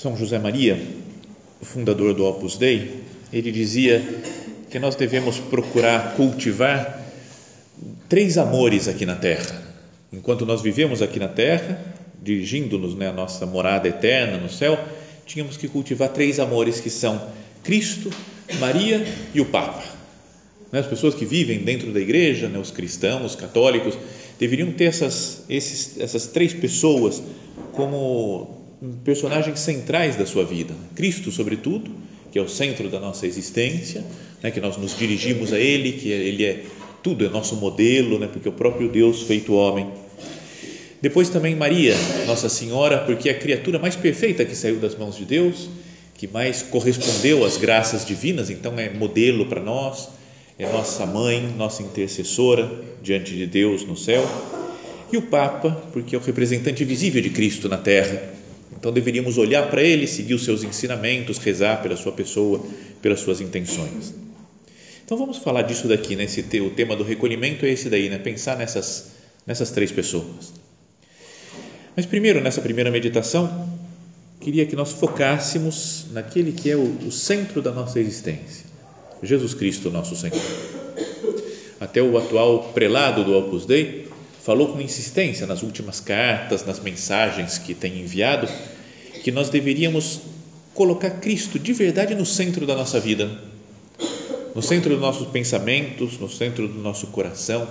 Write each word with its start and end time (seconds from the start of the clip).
São 0.00 0.16
José 0.16 0.38
Maria, 0.38 0.80
fundador 1.60 2.14
do 2.14 2.24
Opus 2.24 2.56
Dei, 2.56 3.02
ele 3.32 3.50
dizia 3.50 4.00
que 4.70 4.78
nós 4.78 4.94
devemos 4.94 5.40
procurar 5.40 6.14
cultivar 6.14 7.04
três 8.08 8.38
amores 8.38 8.86
aqui 8.86 9.04
na 9.04 9.16
terra. 9.16 9.60
Enquanto 10.12 10.46
nós 10.46 10.62
vivemos 10.62 11.02
aqui 11.02 11.18
na 11.18 11.26
terra, 11.26 11.84
dirigindo-nos 12.22 12.94
né, 12.94 13.08
à 13.08 13.12
nossa 13.12 13.44
morada 13.44 13.88
eterna 13.88 14.36
no 14.36 14.48
céu, 14.48 14.78
tínhamos 15.26 15.56
que 15.56 15.66
cultivar 15.66 16.10
três 16.10 16.38
amores 16.38 16.78
que 16.78 16.90
são 16.90 17.20
Cristo, 17.64 18.08
Maria 18.60 19.04
e 19.34 19.40
o 19.40 19.46
Papa. 19.46 19.82
Né, 20.70 20.78
as 20.78 20.86
pessoas 20.86 21.12
que 21.12 21.24
vivem 21.24 21.58
dentro 21.64 21.92
da 21.92 21.98
igreja, 21.98 22.48
né, 22.48 22.56
os 22.60 22.70
cristãos, 22.70 23.32
os 23.32 23.34
católicos, 23.34 23.98
deveriam 24.38 24.70
ter 24.70 24.84
essas, 24.84 25.42
esses, 25.50 25.98
essas 25.98 26.28
três 26.28 26.54
pessoas 26.54 27.20
como 27.72 28.57
personagens 29.04 29.58
centrais 29.60 30.16
da 30.16 30.26
sua 30.26 30.44
vida. 30.44 30.74
Cristo, 30.94 31.30
sobretudo, 31.30 31.90
que 32.30 32.38
é 32.38 32.42
o 32.42 32.48
centro 32.48 32.88
da 32.88 33.00
nossa 33.00 33.26
existência, 33.26 34.04
né, 34.42 34.50
que 34.50 34.60
nós 34.60 34.76
nos 34.76 34.96
dirigimos 34.96 35.52
a 35.52 35.58
Ele, 35.58 35.92
que 35.92 36.10
Ele 36.10 36.44
é 36.44 36.64
tudo, 37.02 37.24
é 37.24 37.28
nosso 37.28 37.56
modelo, 37.56 38.18
né, 38.18 38.28
porque 38.30 38.48
é 38.48 38.50
o 38.50 38.54
próprio 38.54 38.88
Deus 38.88 39.22
feito 39.22 39.54
homem. 39.54 39.88
Depois 41.00 41.28
também 41.28 41.54
Maria, 41.54 41.94
Nossa 42.26 42.48
Senhora, 42.48 42.98
porque 42.98 43.28
é 43.28 43.32
a 43.32 43.38
criatura 43.38 43.78
mais 43.78 43.94
perfeita 43.94 44.44
que 44.44 44.54
saiu 44.54 44.76
das 44.76 44.96
mãos 44.96 45.16
de 45.16 45.24
Deus, 45.24 45.68
que 46.14 46.26
mais 46.26 46.62
correspondeu 46.62 47.44
às 47.44 47.56
graças 47.56 48.04
divinas, 48.04 48.50
então 48.50 48.76
é 48.78 48.90
modelo 48.90 49.46
para 49.46 49.62
nós, 49.62 50.08
é 50.58 50.66
nossa 50.66 51.06
mãe, 51.06 51.40
nossa 51.56 51.84
intercessora 51.84 52.68
diante 53.00 53.36
de 53.36 53.46
Deus 53.46 53.84
no 53.84 53.96
céu. 53.96 54.28
E 55.12 55.16
o 55.16 55.22
Papa, 55.22 55.70
porque 55.92 56.16
é 56.16 56.18
o 56.18 56.22
representante 56.22 56.84
visível 56.84 57.22
de 57.22 57.30
Cristo 57.30 57.68
na 57.68 57.78
terra, 57.78 58.37
então 58.78 58.92
deveríamos 58.92 59.36
olhar 59.38 59.68
para 59.68 59.82
ele, 59.82 60.06
seguir 60.06 60.34
os 60.34 60.44
seus 60.44 60.62
ensinamentos, 60.62 61.38
rezar 61.38 61.82
pela 61.82 61.96
sua 61.96 62.12
pessoa, 62.12 62.64
pelas 63.02 63.18
suas 63.18 63.40
intenções. 63.40 64.14
Então 65.04 65.18
vamos 65.18 65.38
falar 65.38 65.62
disso 65.62 65.88
daqui, 65.88 66.14
né? 66.14 66.24
Esse, 66.24 66.42
o 66.60 66.70
tema 66.70 66.94
do 66.94 67.02
recolhimento 67.02 67.66
é 67.66 67.70
esse 67.70 67.90
daí, 67.90 68.08
né? 68.08 68.18
Pensar 68.18 68.56
nessas, 68.56 69.10
nessas 69.44 69.72
três 69.72 69.90
pessoas. 69.90 70.52
Mas 71.96 72.06
primeiro, 72.06 72.40
nessa 72.40 72.60
primeira 72.60 72.88
meditação, 72.88 73.68
queria 74.40 74.64
que 74.64 74.76
nós 74.76 74.92
focássemos 74.92 76.06
naquele 76.12 76.52
que 76.52 76.70
é 76.70 76.76
o, 76.76 76.98
o 77.04 77.10
centro 77.10 77.60
da 77.60 77.72
nossa 77.72 77.98
existência, 77.98 78.64
Jesus 79.24 79.54
Cristo, 79.54 79.90
nosso 79.90 80.14
Senhor. 80.14 80.40
Até 81.80 82.00
o 82.00 82.16
atual 82.16 82.70
prelado 82.72 83.24
do 83.24 83.36
Opus 83.36 83.66
Dei 83.66 84.06
falou 84.48 84.68
com 84.68 84.80
insistência 84.80 85.46
nas 85.46 85.62
últimas 85.62 86.00
cartas, 86.00 86.64
nas 86.64 86.80
mensagens 86.80 87.58
que 87.58 87.74
tem 87.74 88.00
enviado, 88.00 88.48
que 89.22 89.30
nós 89.30 89.50
deveríamos 89.50 90.22
colocar 90.72 91.10
Cristo 91.10 91.58
de 91.58 91.74
verdade 91.74 92.14
no 92.14 92.24
centro 92.24 92.66
da 92.66 92.74
nossa 92.74 92.98
vida, 92.98 93.30
no 94.54 94.62
centro 94.62 94.88
dos 94.88 95.00
nossos 95.02 95.28
pensamentos, 95.28 96.18
no 96.18 96.30
centro 96.30 96.66
do 96.66 96.78
nosso 96.78 97.08
coração, 97.08 97.68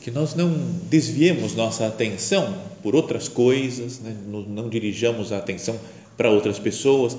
que 0.00 0.10
nós 0.10 0.34
não 0.34 0.50
desviemos 0.88 1.54
nossa 1.54 1.86
atenção 1.86 2.56
por 2.82 2.96
outras 2.96 3.28
coisas, 3.28 4.00
né? 4.00 4.16
não 4.26 4.70
dirijamos 4.70 5.32
a 5.32 5.36
atenção 5.36 5.78
para 6.16 6.30
outras 6.30 6.58
pessoas, 6.58 7.14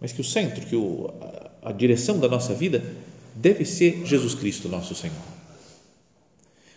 mas 0.00 0.12
que 0.12 0.22
o 0.22 0.24
centro, 0.24 0.64
que 0.64 0.76
o, 0.76 1.12
a, 1.20 1.68
a 1.68 1.72
direção 1.72 2.18
da 2.18 2.26
nossa 2.26 2.54
vida 2.54 2.82
deve 3.34 3.66
ser 3.66 4.00
Jesus 4.06 4.34
Cristo, 4.34 4.66
nosso 4.66 4.94
Senhor. 4.94 5.37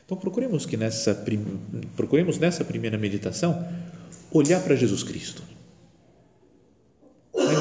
Então 0.05 0.17
procuremos 0.17 0.65
que 0.65 0.75
nessa 0.75 1.25
procuremos 1.95 2.37
nessa 2.37 2.65
primeira 2.65 2.97
meditação 2.97 3.65
olhar 4.31 4.61
para 4.61 4.75
Jesus 4.75 5.03
Cristo. 5.03 5.43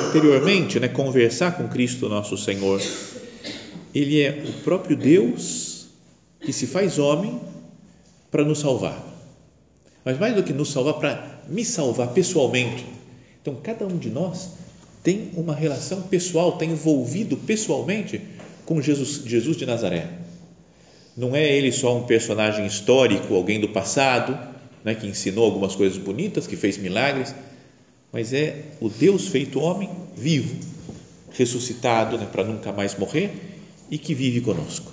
Interiormente, 0.09 0.79
né, 0.81 0.89
conversar 0.89 1.57
com 1.57 1.69
Cristo 1.69 2.09
nosso 2.09 2.37
Senhor. 2.37 2.81
Ele 3.95 4.21
é 4.21 4.45
o 4.49 4.53
próprio 4.63 4.97
Deus 4.97 5.87
que 6.41 6.53
se 6.53 6.67
faz 6.67 6.99
homem 6.99 7.41
para 8.31 8.45
nos 8.45 8.61
salvar. 8.61 9.05
Mas 10.05 10.19
mais 10.19 10.35
do 10.35 10.43
que 10.43 10.53
nos 10.53 10.71
salvar, 10.71 10.95
para 10.95 11.43
me 11.49 11.65
salvar 11.65 12.09
pessoalmente. 12.09 12.87
Então, 13.43 13.57
cada 13.63 13.87
um 13.87 13.99
de 13.99 14.11
nós 14.11 14.51
tem 15.03 15.31
uma 15.35 15.55
relação 15.55 16.03
pessoal, 16.03 16.51
está 16.51 16.65
envolvido 16.65 17.37
pessoalmente 17.37 18.21
com 18.65 18.81
Jesus, 18.81 19.23
Jesus 19.25 19.57
de 19.57 19.67
Nazaré 19.67 20.20
não 21.21 21.37
é 21.37 21.47
ele 21.47 21.71
só 21.71 21.95
um 21.95 22.05
personagem 22.05 22.67
histórico, 22.67 23.35
alguém 23.35 23.61
do 23.61 23.69
passado, 23.69 24.39
né, 24.83 24.95
que 24.95 25.07
ensinou 25.07 25.45
algumas 25.45 25.77
coisas 25.77 25.99
bonitas, 25.99 26.47
que 26.47 26.57
fez 26.57 26.79
milagres, 26.79 27.35
mas 28.11 28.33
é 28.33 28.65
o 28.81 28.89
Deus 28.89 29.29
feito 29.29 29.61
homem, 29.61 29.91
vivo, 30.17 30.57
ressuscitado 31.33 32.17
né, 32.17 32.27
para 32.33 32.43
nunca 32.43 32.73
mais 32.73 32.97
morrer 32.97 33.33
e 33.91 33.99
que 33.99 34.15
vive 34.15 34.41
conosco. 34.41 34.91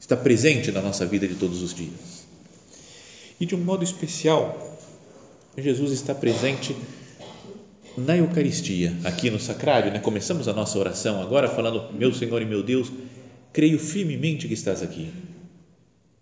Está 0.00 0.16
presente 0.16 0.72
na 0.72 0.82
nossa 0.82 1.06
vida 1.06 1.28
de 1.28 1.36
todos 1.36 1.62
os 1.62 1.72
dias. 1.72 2.26
E 3.38 3.46
de 3.46 3.54
um 3.54 3.58
modo 3.58 3.84
especial, 3.84 4.80
Jesus 5.56 5.92
está 5.92 6.12
presente 6.12 6.74
na 7.96 8.16
Eucaristia, 8.16 8.96
aqui 9.04 9.30
no 9.30 9.38
sacrário, 9.38 9.92
né? 9.92 10.00
Começamos 10.00 10.48
a 10.48 10.52
nossa 10.52 10.76
oração 10.76 11.22
agora 11.22 11.48
falando: 11.48 11.92
Meu 11.92 12.12
Senhor 12.12 12.42
e 12.42 12.46
meu 12.46 12.62
Deus, 12.62 12.90
creio 13.52 13.78
firmemente 13.78 14.48
que 14.48 14.54
estás 14.54 14.82
aqui 14.82 15.08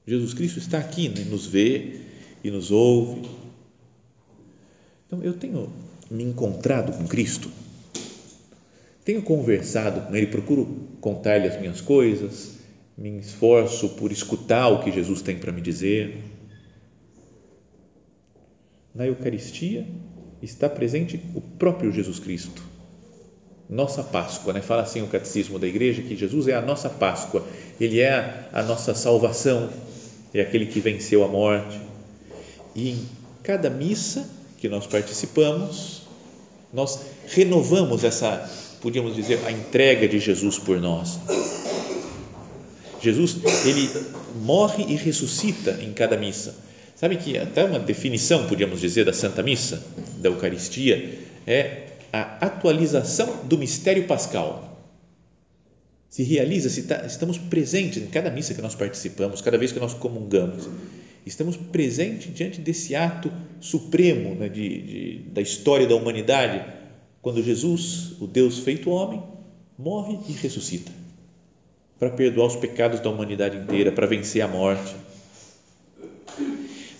Jesus 0.06 0.34
Cristo 0.34 0.58
está 0.58 0.78
aqui, 0.78 1.08
né? 1.08 1.24
nos 1.24 1.46
vê 1.46 2.00
e 2.42 2.50
nos 2.50 2.70
ouve. 2.70 3.28
Então, 5.06 5.22
eu 5.22 5.34
tenho 5.34 5.72
me 6.10 6.24
encontrado 6.24 6.96
com 6.96 7.06
Cristo, 7.06 7.50
tenho 9.04 9.22
conversado 9.22 10.06
com 10.06 10.16
Ele, 10.16 10.26
procuro 10.26 10.88
contar-lhe 11.00 11.46
as 11.46 11.60
minhas 11.60 11.80
coisas, 11.80 12.58
me 12.96 13.18
esforço 13.18 13.88
por 13.90 14.12
escutar 14.12 14.68
o 14.68 14.82
que 14.82 14.92
Jesus 14.92 15.22
tem 15.22 15.38
para 15.38 15.52
me 15.52 15.60
dizer. 15.60 16.22
Na 18.94 19.06
Eucaristia 19.06 19.86
está 20.42 20.68
presente 20.68 21.20
o 21.34 21.40
próprio 21.40 21.92
Jesus 21.92 22.18
Cristo, 22.18 22.62
nossa 23.70 24.02
Páscoa, 24.02 24.52
né? 24.52 24.60
Fala 24.60 24.82
assim 24.82 25.00
o 25.00 25.06
catecismo 25.06 25.58
da 25.58 25.66
igreja 25.66 26.02
que 26.02 26.16
Jesus 26.16 26.48
é 26.48 26.54
a 26.54 26.60
nossa 26.60 26.90
Páscoa, 26.90 27.46
ele 27.80 28.00
é 28.00 28.12
a, 28.52 28.60
a 28.60 28.62
nossa 28.64 28.94
salvação, 28.94 29.70
é 30.34 30.40
aquele 30.40 30.66
que 30.66 30.80
venceu 30.80 31.22
a 31.22 31.28
morte. 31.28 31.80
E 32.74 32.90
em 32.90 33.08
cada 33.44 33.70
missa 33.70 34.28
que 34.58 34.68
nós 34.68 34.86
participamos, 34.86 36.02
nós 36.72 37.00
renovamos 37.28 38.02
essa, 38.02 38.50
podíamos 38.82 39.14
dizer, 39.14 39.40
a 39.46 39.52
entrega 39.52 40.08
de 40.08 40.18
Jesus 40.18 40.58
por 40.58 40.80
nós. 40.80 41.18
Jesus, 43.00 43.36
ele 43.64 43.88
morre 44.42 44.84
e 44.88 44.96
ressuscita 44.96 45.78
em 45.80 45.92
cada 45.92 46.16
missa. 46.16 46.54
Sabe 46.96 47.16
que 47.16 47.38
até 47.38 47.64
uma 47.64 47.78
definição, 47.78 48.46
podíamos 48.46 48.80
dizer, 48.80 49.04
da 49.06 49.12
Santa 49.12 49.42
Missa, 49.42 49.82
da 50.18 50.28
Eucaristia, 50.28 51.18
é 51.46 51.79
a 52.12 52.46
atualização 52.46 53.44
do 53.44 53.56
mistério 53.58 54.06
pascal 54.06 54.70
se 56.08 56.24
realiza, 56.24 56.68
se 56.68 56.82
tá, 56.82 57.06
estamos 57.06 57.38
presentes 57.38 58.02
em 58.02 58.06
cada 58.06 58.30
missa 58.30 58.52
que 58.52 58.60
nós 58.60 58.74
participamos, 58.74 59.40
cada 59.40 59.56
vez 59.56 59.70
que 59.70 59.78
nós 59.78 59.94
comungamos, 59.94 60.68
estamos 61.24 61.56
presentes 61.56 62.34
diante 62.34 62.60
desse 62.60 62.96
ato 62.96 63.32
supremo 63.60 64.34
né, 64.34 64.48
de, 64.48 64.82
de, 64.82 65.18
da 65.30 65.40
história 65.40 65.86
da 65.86 65.94
humanidade, 65.94 66.64
quando 67.22 67.42
Jesus, 67.42 68.12
o 68.20 68.26
Deus 68.26 68.58
feito 68.58 68.90
homem, 68.90 69.22
morre 69.78 70.18
e 70.28 70.32
ressuscita 70.32 70.90
para 72.00 72.10
perdoar 72.10 72.46
os 72.46 72.56
pecados 72.56 72.98
da 72.98 73.10
humanidade 73.10 73.58
inteira, 73.58 73.92
para 73.92 74.06
vencer 74.06 74.40
a 74.40 74.48
morte. 74.48 74.96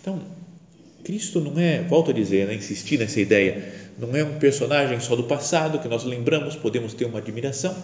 Então, 0.00 0.20
Cristo 1.10 1.40
não 1.40 1.58
é, 1.58 1.82
volto 1.82 2.12
a 2.12 2.14
dizer, 2.14 2.46
né, 2.46 2.54
insistir 2.54 2.96
nessa 2.96 3.20
ideia, 3.20 3.74
não 3.98 4.14
é 4.14 4.22
um 4.22 4.38
personagem 4.38 5.00
só 5.00 5.16
do 5.16 5.24
passado 5.24 5.80
que 5.80 5.88
nós 5.88 6.04
lembramos, 6.04 6.54
podemos 6.54 6.94
ter 6.94 7.04
uma 7.04 7.18
admiração, 7.18 7.74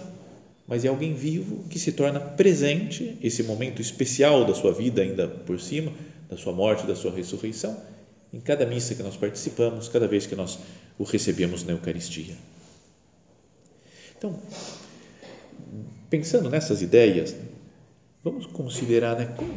mas 0.64 0.84
é 0.84 0.88
alguém 0.88 1.12
vivo 1.12 1.64
que 1.69 1.76
se 1.76 1.90
torna 1.90 2.20
presente, 2.20 3.19
esse 3.20 3.43
momento 3.43 3.82
especial 3.82 4.44
da 4.44 4.55
sua 4.55 4.73
vida 4.73 5.02
ainda 5.02 5.26
por 5.26 5.58
cima, 5.58 5.93
da 6.31 6.37
sua 6.37 6.52
morte, 6.52 6.87
da 6.87 6.94
sua 6.94 7.11
ressurreição, 7.11 7.76
em 8.32 8.38
cada 8.38 8.64
missa 8.64 8.94
que 8.94 9.02
nós 9.02 9.17
participamos, 9.17 9.88
cada 9.88 10.06
vez 10.06 10.25
que 10.25 10.37
nós 10.37 10.56
o 10.96 11.02
recebemos 11.02 11.64
na 11.64 11.73
Eucaristia. 11.73 12.34
Então, 14.17 14.38
pensando 16.08 16.49
nessas 16.49 16.81
ideias, 16.81 17.34
vamos 18.23 18.46
considerar 18.46 19.19
né, 19.19 19.34
como, 19.37 19.55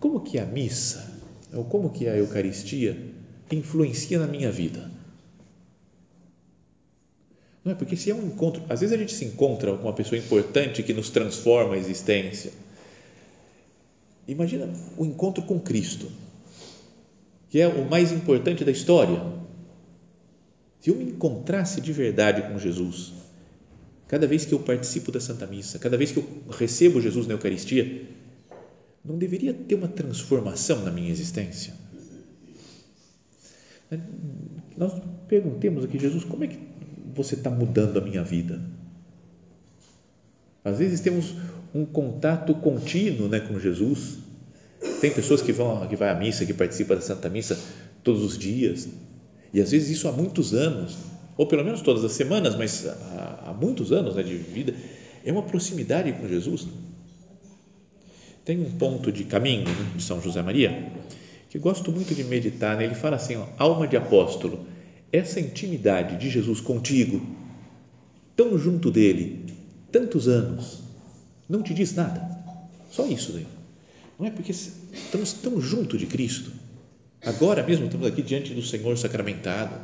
como 0.00 0.20
que 0.22 0.40
a 0.40 0.44
missa, 0.44 1.19
ou 1.52 1.64
como 1.64 1.90
que 1.90 2.08
a 2.08 2.16
Eucaristia 2.16 2.96
influencia 3.50 4.18
na 4.18 4.26
minha 4.26 4.50
vida. 4.50 4.90
Não 7.64 7.72
é? 7.72 7.74
Porque 7.74 7.96
se 7.96 8.10
é 8.10 8.14
um 8.14 8.26
encontro, 8.26 8.62
às 8.68 8.80
vezes 8.80 8.94
a 8.94 8.98
gente 8.98 9.12
se 9.12 9.24
encontra 9.24 9.76
com 9.76 9.84
uma 9.84 9.92
pessoa 9.92 10.18
importante 10.18 10.82
que 10.82 10.92
nos 10.92 11.10
transforma 11.10 11.74
a 11.74 11.78
existência. 11.78 12.52
Imagina 14.26 14.72
o 14.96 15.04
encontro 15.04 15.42
com 15.42 15.58
Cristo, 15.58 16.06
que 17.48 17.60
é 17.60 17.66
o 17.66 17.88
mais 17.88 18.12
importante 18.12 18.64
da 18.64 18.70
história. 18.70 19.20
Se 20.80 20.90
eu 20.90 20.96
me 20.96 21.04
encontrasse 21.04 21.80
de 21.80 21.92
verdade 21.92 22.42
com 22.42 22.58
Jesus, 22.58 23.12
cada 24.08 24.26
vez 24.26 24.46
que 24.46 24.54
eu 24.54 24.60
participo 24.60 25.12
da 25.12 25.20
Santa 25.20 25.46
Missa, 25.46 25.78
cada 25.78 25.96
vez 25.96 26.12
que 26.12 26.18
eu 26.18 26.26
recebo 26.50 27.00
Jesus 27.00 27.26
na 27.26 27.34
Eucaristia, 27.34 28.06
não 29.04 29.18
deveria 29.18 29.54
ter 29.54 29.74
uma 29.74 29.88
transformação 29.88 30.84
na 30.84 30.90
minha 30.90 31.10
existência? 31.10 31.74
Nós 34.76 34.92
perguntemos 35.26 35.84
aqui, 35.84 35.98
Jesus, 35.98 36.24
como 36.24 36.44
é 36.44 36.46
que 36.46 36.58
você 37.14 37.34
está 37.34 37.50
mudando 37.50 37.98
a 37.98 38.00
minha 38.00 38.22
vida? 38.22 38.60
Às 40.64 40.78
vezes 40.78 41.00
temos 41.00 41.34
um 41.74 41.84
contato 41.84 42.54
contínuo 42.54 43.28
né, 43.28 43.40
com 43.40 43.58
Jesus. 43.58 44.18
Tem 45.00 45.10
pessoas 45.10 45.42
que 45.42 45.52
vão 45.52 45.86
que 45.88 45.96
vai 45.96 46.10
à 46.10 46.14
missa, 46.14 46.44
que 46.44 46.54
participam 46.54 46.94
da 46.94 47.00
Santa 47.00 47.28
Missa 47.28 47.58
todos 48.04 48.22
os 48.22 48.38
dias. 48.38 48.88
E 49.52 49.60
às 49.60 49.70
vezes 49.70 49.90
isso 49.90 50.08
há 50.08 50.12
muitos 50.12 50.54
anos, 50.54 50.96
ou 51.36 51.46
pelo 51.46 51.64
menos 51.64 51.80
todas 51.80 52.04
as 52.04 52.12
semanas, 52.12 52.54
mas 52.54 52.86
há, 52.86 53.44
há 53.46 53.52
muitos 53.52 53.92
anos 53.92 54.14
né, 54.14 54.22
de 54.22 54.36
vida. 54.36 54.74
É 55.24 55.32
uma 55.32 55.42
proximidade 55.42 56.12
com 56.12 56.28
Jesus. 56.28 56.68
Tem 58.50 58.60
um 58.60 58.72
ponto 58.72 59.12
de 59.12 59.22
caminho 59.22 59.68
né, 59.68 59.92
de 59.94 60.02
São 60.02 60.20
José 60.20 60.42
Maria 60.42 60.90
que 61.48 61.56
gosto 61.56 61.92
muito 61.92 62.12
de 62.16 62.24
meditar. 62.24 62.76
Né? 62.76 62.82
Ele 62.82 62.96
fala 62.96 63.14
assim: 63.14 63.36
ó, 63.36 63.46
alma 63.56 63.86
de 63.86 63.96
apóstolo, 63.96 64.66
essa 65.12 65.38
intimidade 65.38 66.16
de 66.16 66.28
Jesus 66.28 66.60
contigo, 66.60 67.24
tão 68.34 68.58
junto 68.58 68.90
dele, 68.90 69.54
tantos 69.92 70.26
anos, 70.26 70.80
não 71.48 71.62
te 71.62 71.72
diz 71.72 71.94
nada. 71.94 72.28
Só 72.90 73.06
isso 73.06 73.30
daí. 73.30 73.46
Não 74.18 74.26
é 74.26 74.32
porque 74.32 74.50
estamos 74.50 75.32
tão 75.34 75.60
junto 75.60 75.96
de 75.96 76.06
Cristo. 76.06 76.50
Agora 77.24 77.62
mesmo 77.62 77.84
estamos 77.84 78.08
aqui 78.08 78.20
diante 78.20 78.52
do 78.52 78.64
Senhor 78.64 78.98
sacramentado. 78.98 79.76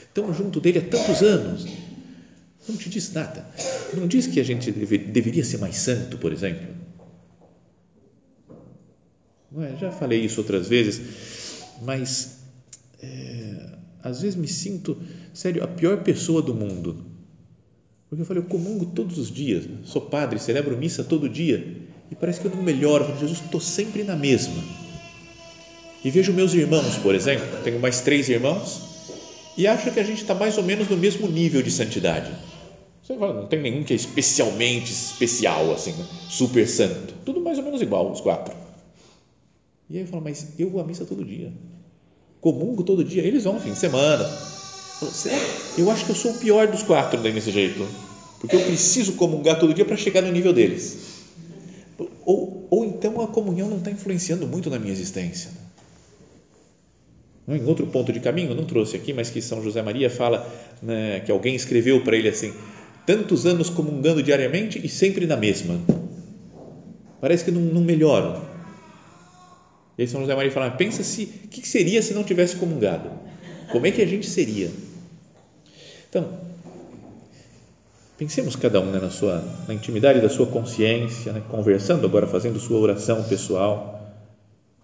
Estamos 0.00 0.34
junto 0.34 0.62
dele 0.62 0.78
há 0.78 0.82
tantos 0.82 1.20
anos. 1.20 1.66
Não 2.66 2.74
te 2.74 2.88
diz 2.88 3.12
nada. 3.12 3.46
Não 3.92 4.06
diz 4.06 4.26
que 4.26 4.40
a 4.40 4.44
gente 4.44 4.72
deve, 4.72 4.96
deveria 4.96 5.44
ser 5.44 5.58
mais 5.58 5.76
santo, 5.76 6.16
por 6.16 6.32
exemplo. 6.32 6.84
É? 9.62 9.76
Já 9.78 9.92
falei 9.92 10.20
isso 10.20 10.40
outras 10.40 10.68
vezes, 10.68 11.00
mas 11.82 12.38
é, 13.00 13.76
às 14.02 14.20
vezes 14.20 14.36
me 14.36 14.48
sinto, 14.48 14.96
sério, 15.32 15.62
a 15.62 15.66
pior 15.66 16.02
pessoa 16.02 16.42
do 16.42 16.54
mundo. 16.54 17.04
Porque 18.08 18.22
eu 18.22 18.26
falei, 18.26 18.42
eu 18.42 18.46
comungo 18.46 18.86
todos 18.86 19.18
os 19.18 19.30
dias, 19.30 19.64
sou 19.84 20.02
padre, 20.02 20.38
celebro 20.38 20.76
missa 20.76 21.02
todo 21.02 21.28
dia 21.28 21.82
e 22.10 22.14
parece 22.14 22.40
que 22.40 22.46
eu 22.46 22.50
não 22.50 22.62
melhoro, 22.62 23.04
porque 23.04 23.20
Jesus, 23.20 23.40
estou 23.40 23.60
sempre 23.60 24.02
na 24.02 24.16
mesma. 24.16 24.62
E 26.04 26.10
vejo 26.10 26.32
meus 26.32 26.52
irmãos, 26.52 26.96
por 26.98 27.14
exemplo, 27.14 27.46
tenho 27.64 27.80
mais 27.80 28.02
três 28.02 28.28
irmãos 28.28 28.82
e 29.56 29.66
acho 29.66 29.90
que 29.90 30.00
a 30.00 30.04
gente 30.04 30.20
está 30.20 30.34
mais 30.34 30.58
ou 30.58 30.64
menos 30.64 30.88
no 30.88 30.96
mesmo 30.96 31.28
nível 31.28 31.62
de 31.62 31.70
santidade. 31.70 32.30
Você 33.02 33.16
fala, 33.16 33.34
não 33.34 33.46
tem 33.46 33.60
nenhum 33.60 33.84
que 33.84 33.92
é 33.92 33.96
especialmente 33.96 34.90
especial, 34.90 35.72
assim, 35.72 35.92
né? 35.92 36.06
super 36.28 36.66
santo. 36.66 37.14
Tudo 37.24 37.40
mais 37.40 37.58
ou 37.58 37.64
menos 37.64 37.80
igual, 37.82 38.10
os 38.10 38.20
quatro. 38.20 38.63
E 39.94 39.98
aí 39.98 40.02
eu 40.02 40.06
falo, 40.06 40.22
mas 40.22 40.48
eu 40.58 40.68
vou 40.68 40.80
à 40.82 40.84
missa 40.84 41.06
todo 41.06 41.24
dia 41.24 41.50
comungo 42.44 42.84
todo 42.84 43.02
dia, 43.02 43.22
eles 43.22 43.44
vão 43.44 43.58
fim 43.58 43.72
de 43.72 43.78
semana. 43.78 44.22
Será? 45.10 45.38
Eu 45.78 45.90
acho 45.90 46.04
que 46.04 46.10
eu 46.10 46.14
sou 46.14 46.32
o 46.32 46.34
pior 46.34 46.66
dos 46.66 46.82
quatro 46.82 47.18
nesse 47.22 47.50
jeito, 47.50 47.88
porque 48.38 48.54
eu 48.54 48.60
preciso 48.60 49.14
comungar 49.14 49.58
todo 49.58 49.72
dia 49.72 49.86
para 49.86 49.96
chegar 49.96 50.20
no 50.20 50.30
nível 50.30 50.52
deles. 50.52 51.24
Ou, 52.26 52.66
ou 52.70 52.84
então 52.84 53.18
a 53.22 53.28
comunhão 53.28 53.70
não 53.70 53.78
está 53.78 53.90
influenciando 53.90 54.46
muito 54.46 54.68
na 54.68 54.78
minha 54.78 54.92
existência. 54.92 55.50
Em 57.48 57.64
outro 57.64 57.86
ponto 57.86 58.12
de 58.12 58.20
caminho, 58.20 58.54
não 58.54 58.66
trouxe 58.66 58.94
aqui, 58.94 59.14
mas 59.14 59.30
que 59.30 59.40
São 59.40 59.62
José 59.62 59.80
Maria 59.80 60.10
fala 60.10 60.46
né, 60.82 61.20
que 61.20 61.32
alguém 61.32 61.54
escreveu 61.54 62.04
para 62.04 62.14
ele 62.14 62.28
assim: 62.28 62.52
tantos 63.06 63.46
anos 63.46 63.70
comungando 63.70 64.22
diariamente 64.22 64.78
e 64.84 64.88
sempre 64.88 65.26
na 65.26 65.36
mesma. 65.36 65.80
Parece 67.22 67.42
que 67.42 67.50
não, 67.50 67.62
não 67.62 67.80
melhora 67.80 68.53
e 69.96 70.02
aí 70.02 70.08
São 70.08 70.20
José 70.20 70.34
Maria 70.34 70.50
fala, 70.50 70.70
pensa 70.72 71.04
se, 71.04 71.24
o 71.44 71.48
que 71.48 71.66
seria 71.66 72.02
se 72.02 72.14
não 72.14 72.24
tivesse 72.24 72.56
comungado? 72.56 73.10
Como 73.70 73.86
é 73.86 73.90
que 73.90 74.02
a 74.02 74.06
gente 74.06 74.28
seria? 74.28 74.70
Então, 76.08 76.38
pensemos 78.18 78.56
cada 78.56 78.80
um 78.80 78.90
né, 78.90 78.98
na 78.98 79.10
sua 79.10 79.44
na 79.66 79.74
intimidade 79.74 80.20
da 80.20 80.28
sua 80.28 80.46
consciência, 80.46 81.32
né, 81.32 81.42
conversando 81.48 82.06
agora, 82.06 82.26
fazendo 82.26 82.58
sua 82.58 82.78
oração 82.78 83.22
pessoal. 83.24 84.14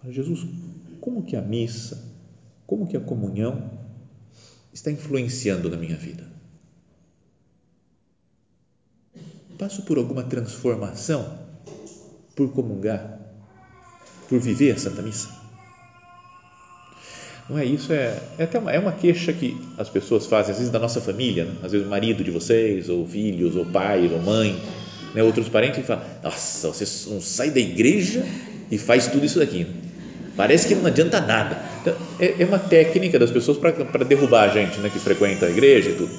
Jesus, 0.09 0.45
como 0.99 1.23
que 1.23 1.35
a 1.35 1.41
missa, 1.41 2.03
como 2.65 2.87
que 2.87 2.97
a 2.97 3.01
comunhão 3.01 3.69
está 4.73 4.91
influenciando 4.91 5.69
na 5.69 5.77
minha 5.77 5.95
vida? 5.95 6.25
Passo 9.57 9.83
por 9.83 9.97
alguma 9.97 10.23
transformação 10.23 11.37
por 12.35 12.51
comungar? 12.51 13.20
Por 14.31 14.39
viver 14.39 14.71
a 14.71 14.77
Santa 14.77 15.01
Missa. 15.01 15.27
Não 17.49 17.59
é 17.59 17.65
isso? 17.65 17.91
É, 17.91 18.17
é 18.37 18.43
até 18.45 18.57
uma, 18.57 18.71
é 18.71 18.79
uma 18.79 18.93
queixa 18.93 19.33
que 19.33 19.59
as 19.77 19.89
pessoas 19.89 20.25
fazem, 20.25 20.53
às 20.53 20.57
vezes 20.57 20.71
da 20.71 20.79
nossa 20.79 21.01
família, 21.01 21.43
né? 21.43 21.51
às 21.61 21.73
vezes 21.73 21.85
o 21.85 21.89
marido 21.89 22.23
de 22.23 22.31
vocês, 22.31 22.87
ou 22.87 23.05
filhos, 23.05 23.57
ou 23.57 23.65
pai, 23.65 24.09
ou 24.09 24.21
mãe, 24.21 24.57
né? 25.13 25.21
outros 25.21 25.49
parentes, 25.49 25.79
e 25.79 25.83
falam: 25.83 26.05
Nossa, 26.23 26.69
você 26.69 27.09
não 27.09 27.19
sai 27.19 27.49
da 27.49 27.59
igreja 27.59 28.25
e 28.71 28.77
faz 28.77 29.07
tudo 29.07 29.25
isso 29.25 29.37
daqui. 29.37 29.67
Parece 30.37 30.65
que 30.65 30.75
não 30.75 30.85
adianta 30.85 31.19
nada. 31.19 31.61
Então, 31.81 31.93
é, 32.17 32.41
é 32.41 32.45
uma 32.45 32.57
técnica 32.57 33.19
das 33.19 33.31
pessoas 33.31 33.57
para 33.57 34.05
derrubar 34.05 34.49
a 34.49 34.53
gente 34.53 34.79
né? 34.79 34.89
que 34.89 34.97
frequenta 34.97 35.45
a 35.45 35.49
igreja 35.49 35.89
e 35.89 35.95
tudo. 35.95 36.11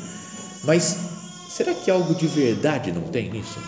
Mas 0.65 0.99
será 1.49 1.73
que 1.73 1.91
algo 1.91 2.15
de 2.15 2.27
verdade 2.27 2.93
não 2.93 3.05
tem 3.05 3.31
nisso? 3.31 3.59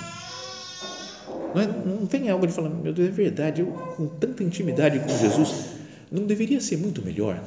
Não, 1.55 1.63
é, 1.63 1.67
não 1.67 2.07
tem 2.07 2.29
algo 2.29 2.47
de 2.47 2.53
falar, 2.53 2.69
meu 2.69 2.93
Deus, 2.93 3.09
é 3.09 3.13
verdade, 3.13 3.61
eu 3.61 3.69
com 3.69 4.09
tanta 4.09 4.43
intimidade 4.43 4.99
com 4.99 5.09
Jesus, 5.17 5.67
não 6.11 6.27
deveria 6.27 6.61
ser 6.61 6.77
muito 6.77 7.01
melhor? 7.01 7.41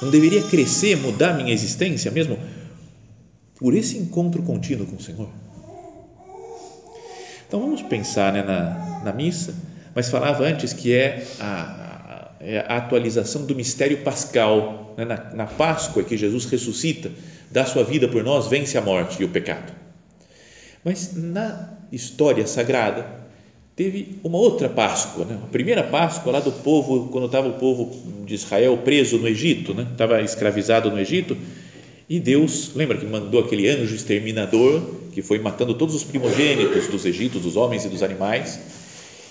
Não 0.00 0.10
deveria 0.10 0.42
crescer, 0.42 0.96
mudar 0.96 1.36
minha 1.36 1.52
existência 1.52 2.10
mesmo 2.10 2.38
por 3.56 3.74
esse 3.74 3.98
encontro 3.98 4.42
contínuo 4.42 4.86
com 4.86 4.96
o 4.96 5.02
Senhor? 5.02 5.28
Então 7.46 7.60
vamos 7.60 7.82
pensar 7.82 8.32
né, 8.32 8.42
na, 8.42 9.02
na 9.04 9.12
missa, 9.12 9.54
mas 9.94 10.08
falava 10.08 10.42
antes 10.42 10.72
que 10.72 10.94
é 10.94 11.26
a, 11.38 11.44
a, 11.44 12.32
é 12.40 12.58
atualização 12.66 13.44
do 13.44 13.54
mistério 13.54 13.98
pascal, 13.98 14.94
né, 14.96 15.04
na, 15.04 15.34
na 15.34 15.46
Páscoa 15.46 16.02
que 16.02 16.16
Jesus 16.16 16.46
ressuscita, 16.46 17.10
dá 17.50 17.66
sua 17.66 17.84
vida 17.84 18.08
por 18.08 18.24
nós, 18.24 18.48
vence 18.48 18.78
a 18.78 18.80
morte 18.80 19.20
e 19.20 19.24
o 19.26 19.28
pecado. 19.28 19.74
Mas 20.82 21.14
na 21.14 21.81
história 21.92 22.46
sagrada 22.46 23.22
teve 23.76 24.18
uma 24.22 24.38
outra 24.38 24.68
Páscoa, 24.68 25.24
né? 25.24 25.38
a 25.42 25.46
primeira 25.46 25.82
Páscoa 25.82 26.32
lá 26.32 26.40
do 26.40 26.52
povo, 26.52 27.08
quando 27.10 27.26
estava 27.26 27.48
o 27.48 27.54
povo 27.54 27.90
de 28.26 28.34
Israel 28.34 28.78
preso 28.78 29.18
no 29.18 29.28
Egito, 29.28 29.74
né? 29.74 29.86
estava 29.90 30.20
escravizado 30.22 30.90
no 30.90 30.98
Egito, 30.98 31.36
e 32.08 32.20
Deus, 32.20 32.72
lembra 32.74 32.98
que 32.98 33.06
mandou 33.06 33.40
aquele 33.40 33.68
anjo 33.68 33.94
exterminador 33.94 34.82
que 35.12 35.22
foi 35.22 35.38
matando 35.38 35.74
todos 35.74 35.94
os 35.94 36.04
primogênitos 36.04 36.86
dos 36.88 37.04
egípcios, 37.06 37.42
dos 37.42 37.56
homens 37.56 37.84
e 37.84 37.88
dos 37.88 38.02
animais, 38.02 38.60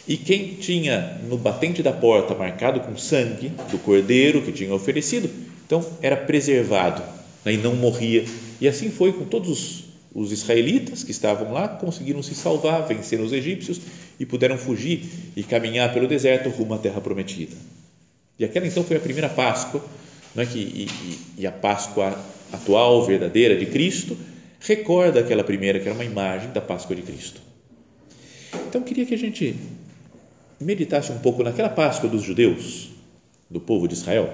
e 0.08 0.18
quem 0.18 0.56
tinha 0.56 1.20
no 1.30 1.38
batente 1.38 1.84
da 1.84 1.94
porta 1.94 2.34
marcado 2.34 2.80
com 2.80 2.98
sangue 2.98 3.52
do 3.70 3.78
cordeiro 3.78 4.42
que 4.42 4.52
tinha 4.52 4.74
oferecido, 4.74 5.30
então 5.66 5.86
era 6.02 6.18
preservado 6.18 7.04
né? 7.46 7.54
e 7.54 7.58
não 7.58 7.76
morria. 7.76 8.26
E 8.60 8.68
assim 8.68 8.90
foi 8.90 9.14
com 9.14 9.26
todos 9.26 9.50
os 9.50 9.91
os 10.14 10.32
israelitas 10.32 11.04
que 11.04 11.12
estavam 11.12 11.54
lá 11.54 11.68
conseguiram 11.68 12.22
se 12.22 12.36
salvar, 12.36 12.86
venceram 12.86 13.24
os 13.24 13.32
egípcios 13.32 13.80
e 14.20 14.26
puderam 14.26 14.58
fugir 14.58 15.04
e 15.36 15.44
caminhar 15.44 15.94
pelo 15.94 16.08
deserto 16.08 16.50
rumo 16.50 16.74
à 16.74 16.78
terra 16.78 17.00
prometida. 17.00 17.56
E 18.38 18.44
aquela 18.44 18.68
então 18.68 18.84
foi 18.84 18.98
a 18.98 19.00
primeira 19.00 19.30
Páscoa, 19.30 19.84
não 20.36 20.44
é 20.44 20.46
que 20.46 20.60
e, 20.60 21.20
e, 21.38 21.48
a 21.48 21.52
Páscoa 21.52 22.18
atual, 22.52 23.06
verdadeira 23.06 23.56
de 23.56 23.66
Cristo, 23.68 24.18
recorda 24.60 25.22
aquela 25.22 25.44
primeira 25.44 25.80
que 25.80 25.86
era 25.86 25.96
uma 25.96 26.06
imagem 26.06 26.52
da 26.52 26.62
Páscoa 26.62 26.96
de 26.96 27.04
Cristo. 27.04 27.42
Então 28.68 28.82
queria 28.82 29.06
que 29.06 29.14
a 29.14 29.18
gente 29.18 29.56
meditasse 30.60 31.12
um 31.12 31.20
pouco 31.20 31.44
naquela 31.44 31.70
Páscoa 31.70 32.10
dos 32.10 32.22
judeus, 32.22 32.90
do 33.50 33.60
povo 33.60 33.88
de 33.88 33.94
Israel, 33.94 34.34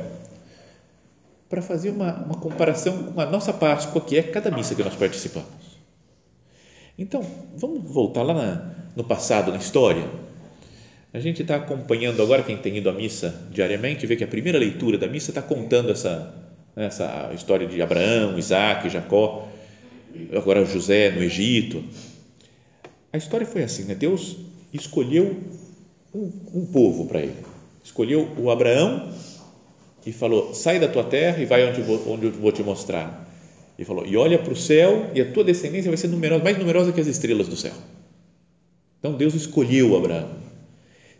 para 1.50 1.62
fazer 1.62 1.92
uma, 1.92 2.14
uma 2.14 2.36
comparação 2.36 3.12
com 3.14 3.22
a 3.22 3.26
nossa 3.26 3.54
Páscoa, 3.54 4.02
que 4.02 4.18
é 4.18 4.24
cada 4.24 4.52
missa 4.52 4.76
que 4.76 4.84
nós 4.84 4.96
participamos. 4.96 5.57
Então, 6.98 7.26
vamos 7.56 7.84
voltar 7.92 8.24
lá 8.24 8.34
na, 8.34 8.72
no 8.96 9.04
passado, 9.04 9.52
na 9.52 9.58
história. 9.58 10.10
A 11.14 11.20
gente 11.20 11.42
está 11.42 11.56
acompanhando 11.56 12.22
agora, 12.22 12.44
quem 12.44 12.58
tem 12.58 12.78
ido 12.78 12.90
à 12.90 12.94
missa 12.94 13.48
diariamente, 13.52 14.06
vê 14.08 14.16
que 14.16 14.24
a 14.24 14.28
primeira 14.28 14.58
leitura 14.58 14.98
da 14.98 15.08
missa 15.08 15.32
está 15.32 15.42
contando 15.42 15.92
essa, 15.92 16.34
essa 16.76 17.32
história 17.34 17.68
de 17.68 17.82
Abraão, 17.82 18.38
Isaac, 18.38 18.90
Jacó, 18.90 19.48
agora 20.36 20.66
José 20.66 21.12
no 21.12 21.24
Egito. 21.24 21.84
A 23.14 23.18
história 23.18 23.46
foi 23.46 23.64
assim, 23.64 23.84
né? 23.84 23.96
Deus 23.96 24.36
escolheu 24.74 25.38
um, 26.14 26.32
um 26.54 26.66
povo 26.66 27.06
para 27.06 27.22
ele. 27.22 27.36
Escolheu 27.84 28.30
o 28.38 28.50
Abraão 28.52 29.14
e 30.06 30.12
falou: 30.12 30.54
sai 30.54 30.80
da 30.80 30.88
tua 30.88 31.04
terra 31.04 31.42
e 31.42 31.46
vai 31.46 31.68
onde, 31.70 31.82
onde 32.08 32.26
eu 32.26 32.32
vou 32.32 32.52
te 32.52 32.64
mostrar. 32.64 33.27
E 33.78 33.86
falou: 33.86 34.06
e 34.06 34.18
olha 34.18 34.40
para 34.40 34.54
o 34.54 34.56
céu 34.56 35.12
e 35.14 35.22
a 35.22 35.32
tua 35.32 35.44
descendência 35.44 35.90
vai 35.90 35.98
ser 35.98 36.08
numerosa, 36.08 36.44
mais 36.44 36.58
numerosa 36.58 36.92
que 36.92 37.00
as 37.00 37.08
estrelas 37.08 37.48
do 37.48 37.56
céu. 37.56 37.74
Então 39.00 39.14
Deus 39.14 39.36
escolheu 39.36 39.96
Abraão. 39.96 40.30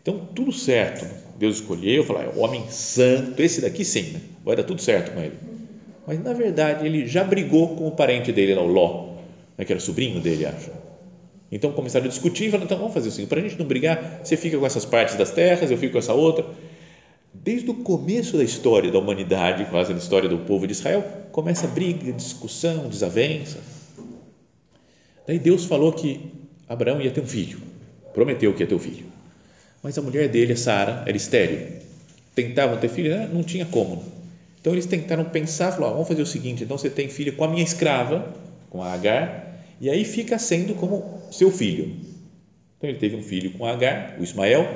Então 0.02 0.28
tudo 0.34 0.52
certo. 0.52 1.06
Deus 1.38 1.56
escolheu, 1.56 2.04
é 2.04 2.36
um 2.36 2.42
homem 2.42 2.68
santo, 2.68 3.40
esse 3.40 3.60
daqui 3.60 3.84
sim, 3.84 4.10
né? 4.10 4.20
vai 4.44 4.56
dar 4.56 4.64
tudo 4.64 4.82
certo 4.82 5.14
com 5.14 5.20
ele. 5.20 5.34
Mas 6.04 6.20
na 6.20 6.32
verdade 6.32 6.84
ele 6.84 7.06
já 7.06 7.22
brigou 7.22 7.76
com 7.76 7.86
o 7.86 7.92
parente 7.92 8.32
dele 8.32 8.54
lá, 8.54 8.62
o 8.62 8.66
Ló, 8.66 9.14
né, 9.56 9.64
que 9.64 9.72
era 9.72 9.78
sobrinho 9.78 10.20
dele, 10.20 10.46
acho. 10.46 10.70
Então 11.52 11.70
começaram 11.70 12.06
a 12.06 12.08
discutir 12.08 12.46
e 12.46 12.50
falaram: 12.50 12.64
então 12.64 12.78
vamos 12.78 12.92
fazer 12.92 13.10
assim, 13.10 13.24
para 13.24 13.38
a 13.38 13.42
gente 13.42 13.56
não 13.56 13.66
brigar, 13.66 14.20
você 14.24 14.36
fica 14.36 14.58
com 14.58 14.66
essas 14.66 14.84
partes 14.84 15.14
das 15.14 15.30
terras, 15.30 15.70
eu 15.70 15.78
fico 15.78 15.92
com 15.92 15.98
essa 16.00 16.12
outra 16.12 16.44
desde 17.32 17.70
o 17.70 17.74
começo 17.74 18.36
da 18.36 18.44
história 18.44 18.90
da 18.90 18.98
humanidade, 18.98 19.66
quase 19.66 19.92
na 19.92 19.98
história 19.98 20.28
do 20.28 20.38
povo 20.38 20.66
de 20.66 20.72
Israel, 20.72 21.02
começa 21.32 21.66
briga, 21.66 22.12
discussão, 22.12 22.88
desavença. 22.88 23.58
Daí 25.26 25.38
Deus 25.38 25.64
falou 25.64 25.92
que 25.92 26.32
Abraão 26.68 27.00
ia 27.00 27.10
ter 27.10 27.20
um 27.20 27.26
filho, 27.26 27.60
prometeu 28.14 28.52
que 28.54 28.62
ia 28.62 28.66
ter 28.66 28.74
um 28.74 28.78
filho. 28.78 29.06
Mas 29.82 29.96
a 29.96 30.02
mulher 30.02 30.28
dele, 30.28 30.56
Sara, 30.56 31.04
era 31.06 31.16
estéril. 31.16 31.78
Tentavam 32.34 32.78
ter 32.78 32.88
filho, 32.88 33.10
né? 33.10 33.28
não 33.32 33.42
tinha 33.42 33.66
como. 33.66 34.02
Então 34.60 34.72
eles 34.72 34.86
tentaram 34.86 35.24
pensar, 35.24 35.72
falaram, 35.72 35.94
vamos 35.94 36.08
fazer 36.08 36.22
o 36.22 36.26
seguinte, 36.26 36.64
então 36.64 36.76
você 36.76 36.90
tem 36.90 37.08
filho 37.08 37.34
com 37.34 37.44
a 37.44 37.48
minha 37.48 37.62
escrava, 37.62 38.34
com 38.68 38.82
a 38.82 38.92
Agar, 38.92 39.64
e 39.80 39.88
aí 39.88 40.04
fica 40.04 40.38
sendo 40.38 40.74
como 40.74 41.22
seu 41.30 41.50
filho. 41.50 41.96
Então 42.76 42.90
ele 42.90 42.98
teve 42.98 43.16
um 43.16 43.22
filho 43.22 43.52
com 43.52 43.64
a 43.64 43.72
Agar, 43.72 44.16
o 44.18 44.24
Ismael, 44.24 44.66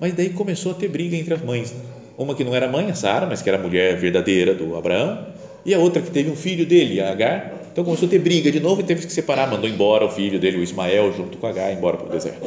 mas 0.00 0.12
daí 0.14 0.30
começou 0.30 0.72
a 0.72 0.74
ter 0.74 0.88
briga 0.88 1.16
entre 1.16 1.34
as 1.34 1.42
mães. 1.42 1.72
Né? 1.72 1.80
Uma 2.16 2.34
que 2.34 2.44
não 2.44 2.54
era 2.54 2.68
mãe, 2.68 2.90
a 2.90 2.94
Sara, 2.94 3.26
mas 3.26 3.42
que 3.42 3.48
era 3.48 3.58
a 3.58 3.62
mulher 3.62 3.96
verdadeira 3.96 4.54
do 4.54 4.76
Abraão, 4.76 5.26
e 5.64 5.74
a 5.74 5.78
outra 5.78 6.00
que 6.02 6.10
teve 6.10 6.30
um 6.30 6.36
filho 6.36 6.66
dele, 6.66 7.00
a 7.00 7.10
Agar. 7.10 7.52
Então 7.72 7.84
começou 7.84 8.06
a 8.06 8.10
ter 8.10 8.20
briga 8.20 8.52
de 8.52 8.60
novo 8.60 8.80
e 8.80 8.84
teve 8.84 9.06
que 9.06 9.12
separar, 9.12 9.50
mandou 9.50 9.68
embora 9.68 10.04
o 10.04 10.10
filho 10.10 10.38
dele, 10.38 10.58
o 10.58 10.62
Ismael, 10.62 11.12
junto 11.12 11.38
com 11.38 11.46
a 11.46 11.50
Agar, 11.50 11.72
embora 11.72 11.96
para 11.96 12.06
o 12.06 12.10
deserto. 12.10 12.46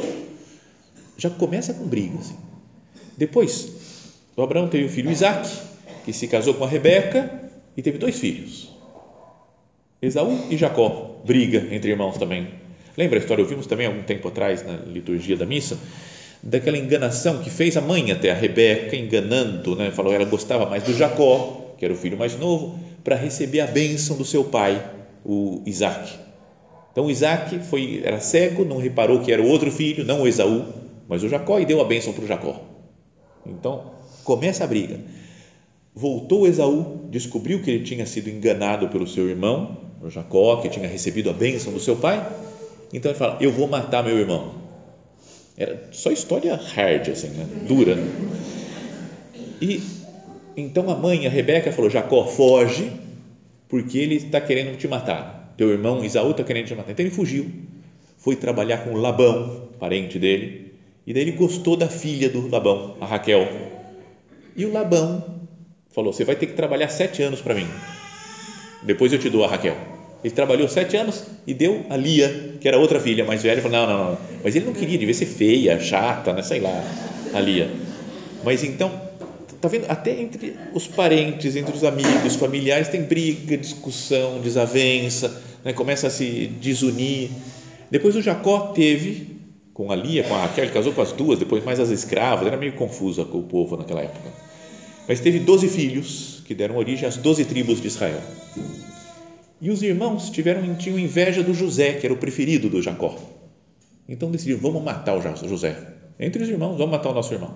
Já 1.16 1.28
começa 1.28 1.74
com 1.74 1.84
briga. 1.84 2.18
Assim. 2.18 2.36
Depois, 3.16 3.72
o 4.36 4.42
Abraão 4.42 4.68
teve 4.68 4.84
o 4.84 4.88
filho 4.88 5.10
Isaac, 5.10 5.50
que 6.04 6.12
se 6.12 6.28
casou 6.28 6.54
com 6.54 6.64
a 6.64 6.68
Rebeca 6.68 7.50
e 7.76 7.82
teve 7.82 7.98
dois 7.98 8.18
filhos. 8.18 8.72
Esaú 10.00 10.46
e 10.48 10.56
Jacó, 10.56 11.20
briga 11.24 11.74
entre 11.74 11.90
irmãos 11.90 12.16
também. 12.16 12.48
Lembra 12.96 13.18
a 13.18 13.20
história? 13.20 13.42
Ouvimos 13.42 13.66
também 13.66 13.86
algum 13.86 14.02
tempo 14.02 14.28
atrás 14.28 14.64
na 14.64 14.76
liturgia 14.86 15.36
da 15.36 15.44
missa 15.44 15.76
daquela 16.42 16.78
enganação 16.78 17.38
que 17.38 17.50
fez 17.50 17.76
a 17.76 17.80
mãe 17.80 18.12
até 18.12 18.30
a 18.30 18.34
Rebeca, 18.34 18.96
enganando, 18.96 19.74
né? 19.74 19.90
falou 19.90 20.12
ela 20.12 20.24
gostava 20.24 20.66
mais 20.66 20.82
do 20.82 20.94
Jacó, 20.94 21.74
que 21.76 21.84
era 21.84 21.92
o 21.92 21.96
filho 21.96 22.16
mais 22.16 22.38
novo, 22.38 22.78
para 23.02 23.16
receber 23.16 23.60
a 23.60 23.66
bênção 23.66 24.16
do 24.16 24.24
seu 24.24 24.44
pai, 24.44 24.82
o 25.24 25.62
Isaac. 25.66 26.12
Então 26.92 27.10
Isaac 27.10 27.58
foi, 27.60 28.02
era 28.04 28.20
cego, 28.20 28.64
não 28.64 28.78
reparou 28.78 29.20
que 29.20 29.32
era 29.32 29.42
o 29.42 29.48
outro 29.48 29.70
filho, 29.70 30.04
não 30.04 30.22
o 30.22 30.28
Esaú, 30.28 30.64
mas 31.08 31.22
o 31.22 31.28
Jacó, 31.28 31.58
e 31.58 31.64
deu 31.64 31.80
a 31.80 31.84
bênção 31.84 32.12
para 32.12 32.24
o 32.24 32.26
Jacó. 32.26 32.60
Então 33.46 33.92
começa 34.24 34.64
a 34.64 34.66
briga. 34.66 35.00
Voltou 35.94 36.46
Esaú, 36.46 37.06
descobriu 37.10 37.62
que 37.62 37.70
ele 37.70 37.84
tinha 37.84 38.06
sido 38.06 38.28
enganado 38.28 38.88
pelo 38.88 39.06
seu 39.06 39.28
irmão, 39.28 39.78
o 40.00 40.10
Jacó, 40.10 40.56
que 40.56 40.68
tinha 40.68 40.88
recebido 40.88 41.30
a 41.30 41.32
bênção 41.32 41.72
do 41.72 41.80
seu 41.80 41.96
pai. 41.96 42.24
Então 42.92 43.10
ele 43.10 43.18
fala: 43.18 43.38
Eu 43.40 43.50
vou 43.50 43.66
matar 43.66 44.04
meu 44.04 44.16
irmão 44.16 44.67
era 45.58 45.88
só 45.90 46.12
história 46.12 46.54
hard, 46.54 47.08
assim, 47.08 47.28
né? 47.28 47.44
dura. 47.66 47.96
Né? 47.96 48.06
E 49.60 49.82
então 50.56 50.88
a 50.88 50.94
mãe, 50.94 51.26
a 51.26 51.30
Rebeca, 51.30 51.72
falou: 51.72 51.90
Jacó, 51.90 52.24
foge, 52.26 52.92
porque 53.68 53.98
ele 53.98 54.14
está 54.14 54.40
querendo 54.40 54.78
te 54.78 54.86
matar. 54.86 55.52
Teu 55.56 55.70
irmão 55.70 56.04
Isaú 56.04 56.30
está 56.30 56.44
querendo 56.44 56.66
te 56.66 56.74
matar. 56.76 56.92
Então 56.92 57.04
ele 57.04 57.14
fugiu, 57.14 57.50
foi 58.16 58.36
trabalhar 58.36 58.78
com 58.78 58.94
Labão, 58.94 59.68
parente 59.80 60.16
dele, 60.16 60.72
e 61.04 61.12
daí 61.12 61.22
ele 61.22 61.32
gostou 61.32 61.76
da 61.76 61.88
filha 61.88 62.28
do 62.28 62.48
Labão, 62.48 62.96
a 63.00 63.06
Raquel. 63.06 63.48
E 64.56 64.64
o 64.64 64.72
Labão 64.72 65.40
falou: 65.90 66.12
Você 66.12 66.24
vai 66.24 66.36
ter 66.36 66.46
que 66.46 66.52
trabalhar 66.52 66.88
sete 66.88 67.20
anos 67.20 67.40
para 67.40 67.54
mim. 67.54 67.66
Depois 68.84 69.12
eu 69.12 69.18
te 69.18 69.28
dou 69.28 69.44
a 69.44 69.48
Raquel. 69.48 69.97
Ele 70.22 70.34
trabalhou 70.34 70.68
sete 70.68 70.96
anos 70.96 71.24
e 71.46 71.54
deu 71.54 71.86
a 71.88 71.96
Lia, 71.96 72.56
que 72.60 72.66
era 72.66 72.78
outra 72.78 72.98
filha 72.98 73.24
mais 73.24 73.42
velha. 73.42 73.62
Falou: 73.62 73.78
não, 73.78 73.86
não, 73.86 74.10
não. 74.10 74.18
Mas 74.42 74.56
ele 74.56 74.66
não 74.66 74.72
queria, 74.72 74.98
devia 74.98 75.14
ser 75.14 75.26
feia, 75.26 75.78
chata, 75.78 76.32
né? 76.32 76.42
sei 76.42 76.60
lá, 76.60 76.84
a 77.32 77.40
Lia. 77.40 77.70
Mas 78.44 78.64
então, 78.64 78.90
tá 79.60 79.68
vendo? 79.68 79.86
Até 79.88 80.20
entre 80.20 80.56
os 80.74 80.88
parentes, 80.88 81.54
entre 81.54 81.74
os 81.74 81.84
amigos, 81.84 82.34
familiares, 82.36 82.88
tem 82.88 83.02
briga, 83.02 83.56
discussão, 83.56 84.40
desavença, 84.40 85.40
né? 85.64 85.72
começa 85.72 86.08
a 86.08 86.10
se 86.10 86.46
desunir. 86.60 87.30
Depois 87.90 88.16
o 88.16 88.22
Jacó 88.22 88.72
teve 88.74 89.38
com 89.72 89.92
a 89.92 89.96
Lia, 89.96 90.24
com 90.24 90.34
a 90.34 90.42
Raquel, 90.42 90.64
ele 90.64 90.72
casou 90.72 90.92
com 90.92 91.00
as 91.00 91.12
duas, 91.12 91.38
depois 91.38 91.64
mais 91.64 91.78
as 91.78 91.90
escravas, 91.90 92.48
era 92.48 92.56
meio 92.56 92.72
confusa 92.72 93.24
com 93.24 93.38
o 93.38 93.44
povo 93.44 93.76
naquela 93.76 94.02
época. 94.02 94.28
Mas 95.06 95.20
teve 95.20 95.38
doze 95.38 95.68
filhos 95.68 96.42
que 96.44 96.52
deram 96.52 96.76
origem 96.76 97.08
às 97.08 97.16
doze 97.16 97.44
tribos 97.44 97.80
de 97.80 97.86
Israel. 97.86 98.20
E 99.60 99.70
os 99.70 99.82
irmãos 99.82 100.30
tiveram, 100.30 100.74
tinham 100.76 100.98
inveja 100.98 101.42
do 101.42 101.52
José, 101.52 101.94
que 101.94 102.06
era 102.06 102.14
o 102.14 102.18
preferido 102.18 102.68
do 102.68 102.80
Jacó. 102.80 103.18
Então 104.08 104.30
decidiram, 104.30 104.60
vamos 104.60 104.82
matar 104.82 105.16
o 105.16 105.48
José. 105.48 105.76
Entre 106.18 106.42
os 106.42 106.48
irmãos, 106.48 106.76
vamos 106.76 106.90
matar 106.90 107.10
o 107.10 107.14
nosso 107.14 107.34
irmão. 107.34 107.54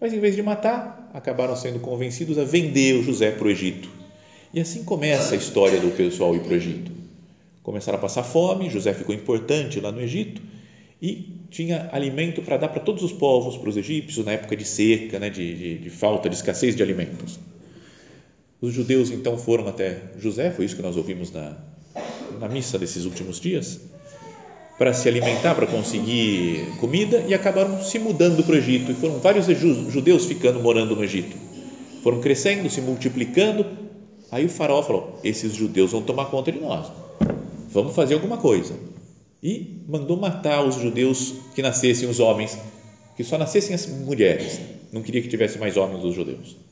Mas 0.00 0.12
em 0.12 0.20
vez 0.20 0.34
de 0.34 0.42
matar, 0.42 1.10
acabaram 1.12 1.56
sendo 1.56 1.80
convencidos 1.80 2.38
a 2.38 2.44
vender 2.44 2.94
o 2.94 3.02
José 3.02 3.30
para 3.30 3.46
o 3.46 3.50
Egito. 3.50 3.88
E 4.52 4.60
assim 4.60 4.84
começa 4.84 5.34
a 5.34 5.36
história 5.36 5.80
do 5.80 5.90
pessoal 5.90 6.34
ir 6.36 6.40
para 6.40 6.52
o 6.52 6.56
Egito. 6.56 6.92
Começaram 7.62 7.98
a 7.98 8.00
passar 8.00 8.22
fome, 8.22 8.70
José 8.70 8.92
ficou 8.92 9.14
importante 9.14 9.80
lá 9.80 9.90
no 9.90 10.00
Egito 10.00 10.40
e 11.00 11.40
tinha 11.50 11.88
alimento 11.92 12.42
para 12.42 12.56
dar 12.56 12.68
para 12.68 12.80
todos 12.80 13.02
os 13.02 13.12
povos, 13.12 13.56
para 13.56 13.68
os 13.68 13.76
egípcios, 13.76 14.24
na 14.24 14.32
época 14.32 14.56
de 14.56 14.64
seca, 14.64 15.18
né, 15.18 15.30
de, 15.30 15.54
de, 15.54 15.78
de 15.78 15.90
falta, 15.90 16.28
de 16.28 16.36
escassez 16.36 16.76
de 16.76 16.82
alimentos. 16.82 17.38
Os 18.64 18.72
judeus 18.72 19.10
então 19.10 19.36
foram 19.36 19.68
até 19.68 20.00
José, 20.18 20.50
foi 20.50 20.64
isso 20.64 20.74
que 20.74 20.80
nós 20.80 20.96
ouvimos 20.96 21.30
na, 21.30 21.54
na 22.40 22.48
missa 22.48 22.78
desses 22.78 23.04
últimos 23.04 23.38
dias, 23.38 23.78
para 24.78 24.94
se 24.94 25.06
alimentar, 25.06 25.54
para 25.54 25.66
conseguir 25.66 26.64
comida 26.80 27.22
e 27.28 27.34
acabaram 27.34 27.82
se 27.82 27.98
mudando 27.98 28.42
para 28.42 28.54
o 28.54 28.56
Egito. 28.56 28.90
E 28.90 28.94
foram 28.94 29.18
vários 29.18 29.44
judeus 29.44 30.24
ficando 30.24 30.60
morando 30.60 30.96
no 30.96 31.04
Egito. 31.04 31.36
Foram 32.02 32.22
crescendo, 32.22 32.70
se 32.70 32.80
multiplicando. 32.80 33.66
Aí 34.30 34.46
o 34.46 34.48
faraó 34.48 34.82
falou: 34.82 35.20
Esses 35.22 35.52
judeus 35.52 35.92
vão 35.92 36.00
tomar 36.00 36.30
conta 36.30 36.50
de 36.50 36.58
nós, 36.58 36.90
vamos 37.68 37.94
fazer 37.94 38.14
alguma 38.14 38.38
coisa. 38.38 38.72
E 39.42 39.84
mandou 39.86 40.16
matar 40.16 40.64
os 40.64 40.76
judeus 40.76 41.34
que 41.54 41.60
nascessem 41.60 42.08
os 42.08 42.18
homens, 42.18 42.56
que 43.14 43.24
só 43.24 43.36
nascessem 43.36 43.74
as 43.74 43.86
mulheres. 43.86 44.58
Não 44.90 45.02
queria 45.02 45.20
que 45.20 45.28
tivesse 45.28 45.58
mais 45.58 45.76
homens 45.76 46.02
os 46.02 46.14
judeus. 46.14 46.63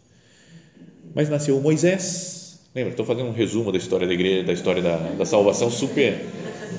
Mas 1.14 1.28
nasceu 1.28 1.60
Moisés. 1.60 2.58
Lembra? 2.74 2.92
Estou 2.92 3.04
fazendo 3.04 3.28
um 3.28 3.32
resumo 3.32 3.70
da 3.70 3.76
história 3.76 4.06
da 4.06 4.14
igreja, 4.14 4.44
da 4.44 4.52
história 4.52 4.80
da, 4.80 4.96
da 4.96 5.24
salvação, 5.26 5.70
super. 5.70 6.18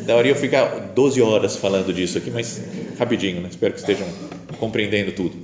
Daria 0.06 0.32
eu 0.32 0.36
ficar 0.36 0.92
12 0.94 1.22
horas 1.22 1.56
falando 1.56 1.94
disso 1.94 2.18
aqui, 2.18 2.32
mas 2.32 2.62
rapidinho, 2.98 3.42
né? 3.42 3.48
espero 3.50 3.74
que 3.74 3.80
estejam 3.80 4.08
compreendendo 4.60 5.12
tudo. 5.12 5.36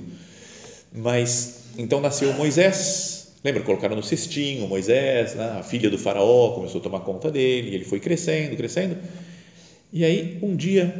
Mas 0.92 1.66
então 1.78 2.00
nasceu 2.00 2.32
Moisés. 2.32 3.32
Lembra? 3.44 3.62
Colocaram 3.62 3.94
no 3.94 4.02
cestinho 4.02 4.66
Moisés, 4.66 5.34
né? 5.34 5.58
a 5.60 5.62
filha 5.62 5.88
do 5.88 5.96
Faraó 5.96 6.50
começou 6.50 6.80
a 6.80 6.84
tomar 6.84 7.00
conta 7.00 7.30
dele, 7.30 7.70
e 7.70 7.74
ele 7.76 7.84
foi 7.84 8.00
crescendo, 8.00 8.56
crescendo. 8.56 8.96
E 9.92 10.04
aí, 10.04 10.38
um 10.42 10.54
dia, 10.54 10.92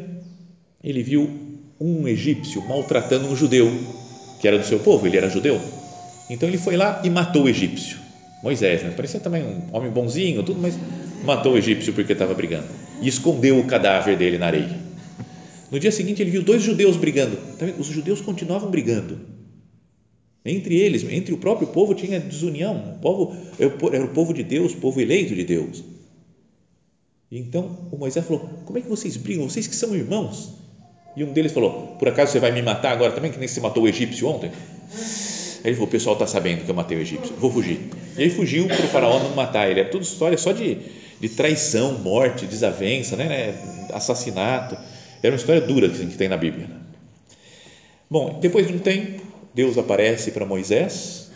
ele 0.82 1.02
viu 1.02 1.28
um 1.78 2.06
egípcio 2.06 2.62
maltratando 2.62 3.26
um 3.26 3.36
judeu, 3.36 3.70
que 4.40 4.48
era 4.48 4.58
do 4.58 4.64
seu 4.64 4.78
povo, 4.78 5.06
ele 5.06 5.16
era 5.16 5.28
judeu 5.28 5.60
Então 6.30 6.48
ele 6.48 6.58
foi 6.58 6.76
lá 6.76 7.02
e 7.04 7.10
matou 7.10 7.42
o 7.42 7.48
egípcio. 7.48 7.98
Moisés, 8.40 8.82
né? 8.82 8.92
parecia 8.96 9.20
também 9.20 9.42
um 9.42 9.64
homem 9.72 9.90
bonzinho, 9.90 10.42
tudo, 10.42 10.60
mas 10.60 10.78
matou 11.24 11.54
o 11.54 11.58
egípcio 11.58 11.92
porque 11.92 12.12
estava 12.12 12.32
brigando 12.32 12.68
e 13.02 13.08
escondeu 13.08 13.58
o 13.58 13.66
cadáver 13.66 14.16
dele 14.16 14.38
na 14.38 14.46
areia. 14.46 14.78
No 15.70 15.78
dia 15.78 15.92
seguinte 15.92 16.22
ele 16.22 16.30
viu 16.30 16.42
dois 16.42 16.62
judeus 16.62 16.96
brigando. 16.96 17.36
Tá 17.58 17.66
Os 17.78 17.88
judeus 17.88 18.20
continuavam 18.20 18.70
brigando. 18.70 19.20
Entre 20.44 20.74
eles, 20.76 21.04
entre 21.04 21.34
o 21.34 21.38
próprio 21.38 21.68
povo 21.68 21.94
tinha 21.94 22.18
desunião. 22.18 22.94
O 22.96 22.98
povo 23.00 23.36
era 23.92 24.04
o 24.04 24.08
povo 24.08 24.32
de 24.32 24.42
Deus, 24.42 24.72
o 24.72 24.76
povo 24.76 25.00
eleito 25.00 25.34
de 25.34 25.44
Deus. 25.44 25.84
Então 27.30 27.88
o 27.92 27.96
Moisés 27.96 28.24
falou: 28.24 28.48
Como 28.64 28.78
é 28.78 28.80
que 28.80 28.88
vocês 28.88 29.16
brigam? 29.16 29.48
Vocês 29.48 29.66
que 29.66 29.76
são 29.76 29.94
irmãos. 29.94 30.54
E 31.16 31.22
um 31.22 31.32
deles 31.32 31.52
falou: 31.52 31.96
Por 31.98 32.08
acaso 32.08 32.32
você 32.32 32.40
vai 32.40 32.52
me 32.52 32.62
matar 32.62 32.92
agora 32.92 33.12
também, 33.12 33.30
que 33.30 33.38
nem 33.38 33.46
você 33.46 33.60
matou 33.60 33.82
o 33.82 33.88
egípcio 33.88 34.26
ontem? 34.28 34.50
Ele 35.64 35.74
falou: 35.74 35.88
O 35.88 35.90
pessoal 35.90 36.14
está 36.14 36.26
sabendo 36.26 36.64
que 36.64 36.70
eu 36.70 36.74
matei 36.74 36.98
o 36.98 37.00
egípcio, 37.00 37.34
vou 37.36 37.50
fugir. 37.50 37.80
E 38.16 38.22
aí 38.22 38.30
fugiu 38.30 38.66
para 38.66 38.84
o 38.84 38.88
faraó 38.88 39.18
não 39.18 39.34
matar 39.34 39.70
ele. 39.70 39.80
É 39.80 39.84
tudo 39.84 40.02
história 40.02 40.36
só 40.38 40.52
de, 40.52 40.78
de 41.20 41.28
traição, 41.28 41.98
morte, 41.98 42.46
desavença, 42.46 43.16
né? 43.16 43.28
né 43.28 43.88
assassinato. 43.92 44.76
Era 45.22 45.32
uma 45.32 45.38
história 45.38 45.60
dura 45.60 45.88
que 45.88 46.16
tem 46.16 46.28
na 46.28 46.36
Bíblia. 46.36 46.68
Bom, 48.10 48.38
depois 48.40 48.66
de 48.66 48.72
um 48.72 48.78
tempo, 48.78 49.22
Deus 49.54 49.76
aparece 49.76 50.30
para 50.30 50.46
Moisés, 50.46 51.30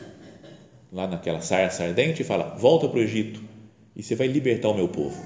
lá 0.92 1.06
naquela 1.06 1.40
sarça 1.40 1.84
ardente, 1.84 2.22
e 2.22 2.24
fala: 2.24 2.56
Volta 2.58 2.88
para 2.88 2.98
o 2.98 3.02
Egito 3.02 3.40
e 3.96 4.02
você 4.02 4.14
vai 4.14 4.26
libertar 4.26 4.68
o 4.68 4.74
meu 4.74 4.88
povo. 4.88 5.16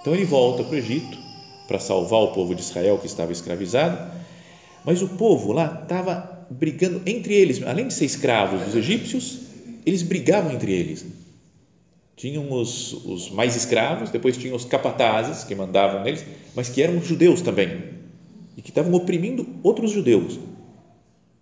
Então 0.00 0.14
ele 0.14 0.24
volta 0.24 0.62
para 0.62 0.74
o 0.74 0.78
Egito 0.78 1.18
para 1.66 1.80
salvar 1.80 2.20
o 2.20 2.28
povo 2.28 2.54
de 2.54 2.60
Israel 2.60 2.98
que 2.98 3.06
estava 3.06 3.32
escravizado, 3.32 4.12
mas 4.84 5.02
o 5.02 5.08
povo 5.08 5.52
lá 5.52 5.80
estava 5.82 6.35
brigando 6.50 7.02
entre 7.06 7.34
eles, 7.34 7.62
além 7.62 7.88
de 7.88 7.94
ser 7.94 8.04
escravos 8.04 8.62
dos 8.62 8.74
egípcios, 8.74 9.40
eles 9.84 10.02
brigavam 10.02 10.52
entre 10.52 10.72
eles. 10.72 11.04
Tinham 12.16 12.50
os, 12.50 12.92
os 13.04 13.30
mais 13.30 13.54
escravos, 13.56 14.10
depois 14.10 14.36
tinham 14.36 14.56
os 14.56 14.64
capatazes 14.64 15.44
que 15.44 15.54
mandavam 15.54 16.02
neles, 16.02 16.24
mas 16.54 16.68
que 16.68 16.82
eram 16.82 17.00
judeus 17.02 17.42
também 17.42 17.96
e 18.56 18.62
que 18.62 18.70
estavam 18.70 18.94
oprimindo 18.94 19.46
outros 19.62 19.90
judeus. 19.90 20.38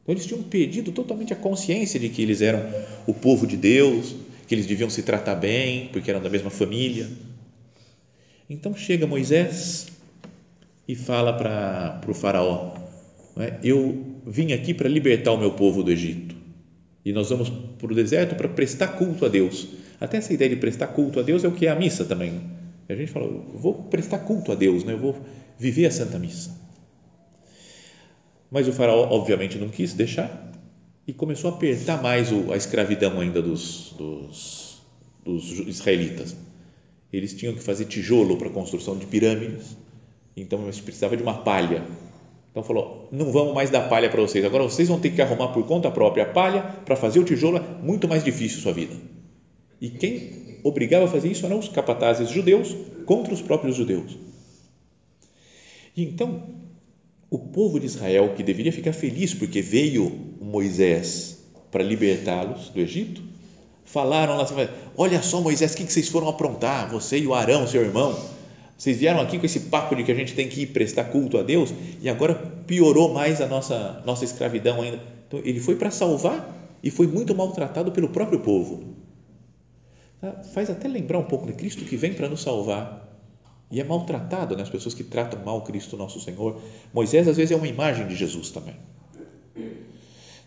Então 0.02 0.12
eles 0.12 0.26
tinham 0.26 0.42
perdido 0.42 0.92
totalmente 0.92 1.32
a 1.32 1.36
consciência 1.36 1.98
de 1.98 2.08
que 2.08 2.20
eles 2.20 2.42
eram 2.42 2.60
o 3.06 3.14
povo 3.14 3.46
de 3.46 3.56
Deus, 3.56 4.14
que 4.46 4.54
eles 4.54 4.66
deviam 4.66 4.90
se 4.90 5.02
tratar 5.02 5.36
bem, 5.36 5.88
porque 5.92 6.10
eram 6.10 6.20
da 6.20 6.28
mesma 6.28 6.50
família. 6.50 7.08
Então 8.50 8.76
chega 8.76 9.06
Moisés 9.06 9.86
e 10.86 10.94
fala 10.94 11.32
para 11.32 12.00
o 12.06 12.12
Faraó: 12.12 12.74
é? 13.38 13.58
Eu 13.62 14.13
vim 14.26 14.52
aqui 14.52 14.72
para 14.74 14.88
libertar 14.88 15.32
o 15.32 15.38
meu 15.38 15.52
povo 15.52 15.82
do 15.82 15.90
Egito 15.90 16.44
e 17.04 17.12
nós 17.12 17.28
vamos 17.28 17.50
para 17.50 17.92
o 17.92 17.94
deserto 17.94 18.34
para 18.34 18.48
prestar 18.48 18.88
culto 18.88 19.26
a 19.26 19.28
Deus. 19.28 19.68
Até 20.00 20.16
essa 20.16 20.32
ideia 20.32 20.48
de 20.48 20.56
prestar 20.56 20.88
culto 20.88 21.20
a 21.20 21.22
Deus 21.22 21.44
é 21.44 21.48
o 21.48 21.52
que 21.52 21.66
é 21.66 21.70
a 21.70 21.74
missa 21.74 22.04
também. 22.04 22.40
A 22.88 22.94
gente 22.94 23.10
fala: 23.10 23.28
vou 23.54 23.74
prestar 23.84 24.20
culto 24.20 24.50
a 24.52 24.54
Deus, 24.54 24.84
né? 24.84 24.94
eu 24.94 24.98
vou 24.98 25.16
viver 25.58 25.86
a 25.86 25.90
Santa 25.90 26.18
Missa. 26.18 26.50
Mas 28.50 28.68
o 28.68 28.72
faraó, 28.72 29.08
obviamente, 29.10 29.58
não 29.58 29.68
quis 29.68 29.92
deixar 29.94 30.52
e 31.06 31.12
começou 31.12 31.50
a 31.50 31.54
apertar 31.54 32.02
mais 32.02 32.30
a 32.50 32.56
escravidão 32.56 33.20
ainda 33.20 33.42
dos, 33.42 33.94
dos, 33.98 34.82
dos 35.24 35.50
israelitas. 35.66 36.36
Eles 37.12 37.34
tinham 37.34 37.54
que 37.54 37.60
fazer 37.60 37.84
tijolo 37.84 38.36
para 38.36 38.48
a 38.48 38.52
construção 38.52 38.96
de 38.96 39.06
pirâmides, 39.06 39.76
então 40.36 40.62
eles 40.64 40.80
precisavam 40.80 41.16
de 41.16 41.22
uma 41.22 41.42
palha. 41.42 41.84
Então 42.54 42.62
falou: 42.62 43.08
não 43.10 43.32
vamos 43.32 43.52
mais 43.52 43.68
dar 43.68 43.88
palha 43.88 44.08
para 44.08 44.22
vocês, 44.22 44.44
agora 44.44 44.62
vocês 44.62 44.86
vão 44.86 45.00
ter 45.00 45.10
que 45.10 45.20
arrumar 45.20 45.48
por 45.48 45.66
conta 45.66 45.90
própria 45.90 46.22
a 46.22 46.26
palha 46.26 46.62
para 46.84 46.94
fazer 46.94 47.18
o 47.18 47.24
tijolo, 47.24 47.56
é 47.56 47.82
muito 47.82 48.06
mais 48.06 48.22
difícil 48.22 48.60
a 48.60 48.62
sua 48.62 48.72
vida. 48.72 48.94
E 49.80 49.90
quem 49.90 50.60
obrigava 50.62 51.06
a 51.06 51.08
fazer 51.08 51.32
isso 51.32 51.44
eram 51.44 51.58
os 51.58 51.68
capatazes 51.68 52.30
judeus 52.30 52.72
contra 53.06 53.34
os 53.34 53.42
próprios 53.42 53.74
judeus. 53.74 54.16
E 55.96 56.04
então, 56.04 56.44
o 57.28 57.40
povo 57.40 57.80
de 57.80 57.86
Israel, 57.86 58.34
que 58.36 58.42
deveria 58.44 58.72
ficar 58.72 58.92
feliz 58.92 59.34
porque 59.34 59.60
veio 59.60 60.36
Moisés 60.40 61.44
para 61.72 61.82
libertá-los 61.82 62.68
do 62.68 62.78
Egito, 62.78 63.20
falaram 63.84 64.36
lá, 64.36 64.46
olha 64.96 65.20
só 65.22 65.40
Moisés, 65.40 65.74
o 65.74 65.76
que 65.76 65.92
vocês 65.92 66.08
foram 66.08 66.28
aprontar, 66.28 66.88
você 66.88 67.18
e 67.18 67.26
o 67.26 67.34
Arão, 67.34 67.66
seu 67.66 67.82
irmão, 67.82 68.16
vocês 68.76 68.98
vieram 68.98 69.20
aqui 69.20 69.38
com 69.38 69.46
esse 69.46 69.60
papo 69.60 69.94
de 69.94 70.02
que 70.02 70.10
a 70.10 70.14
gente 70.14 70.34
tem 70.34 70.48
que 70.48 70.62
ir 70.62 70.66
prestar 70.66 71.04
culto 71.04 71.38
a 71.38 71.42
Deus 71.42 71.72
e 72.00 72.08
agora 72.08 72.34
piorou 72.66 73.12
mais 73.12 73.40
a 73.40 73.46
nossa, 73.46 74.02
nossa 74.04 74.24
escravidão 74.24 74.82
ainda. 74.82 75.00
Então, 75.28 75.40
ele 75.44 75.60
foi 75.60 75.76
para 75.76 75.90
salvar 75.90 76.76
e 76.82 76.90
foi 76.90 77.06
muito 77.06 77.34
maltratado 77.34 77.92
pelo 77.92 78.08
próprio 78.08 78.40
povo. 78.40 78.94
Tá? 80.20 80.42
Faz 80.52 80.70
até 80.70 80.88
lembrar 80.88 81.18
um 81.18 81.24
pouco 81.24 81.46
de 81.46 81.52
Cristo 81.52 81.84
que 81.84 81.96
vem 81.96 82.12
para 82.12 82.28
nos 82.28 82.42
salvar 82.42 83.04
e 83.70 83.80
é 83.80 83.84
maltratado, 83.84 84.56
né? 84.56 84.62
as 84.62 84.70
pessoas 84.70 84.94
que 84.94 85.04
tratam 85.04 85.42
mal 85.44 85.62
Cristo 85.62 85.96
nosso 85.96 86.20
Senhor. 86.20 86.60
Moisés, 86.92 87.28
às 87.28 87.36
vezes, 87.36 87.52
é 87.52 87.56
uma 87.56 87.68
imagem 87.68 88.06
de 88.06 88.14
Jesus 88.14 88.50
também. 88.50 88.74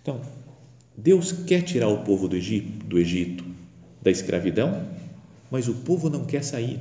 Então, 0.02 0.22
Deus 0.96 1.32
quer 1.32 1.62
tirar 1.62 1.88
o 1.88 2.04
povo 2.04 2.28
do 2.28 2.36
Egito, 2.36 2.86
do 2.86 3.00
Egito 3.00 3.44
da 4.02 4.12
escravidão, 4.12 4.88
mas 5.50 5.68
o 5.68 5.74
povo 5.74 6.10
não 6.10 6.26
quer 6.26 6.44
sair, 6.44 6.80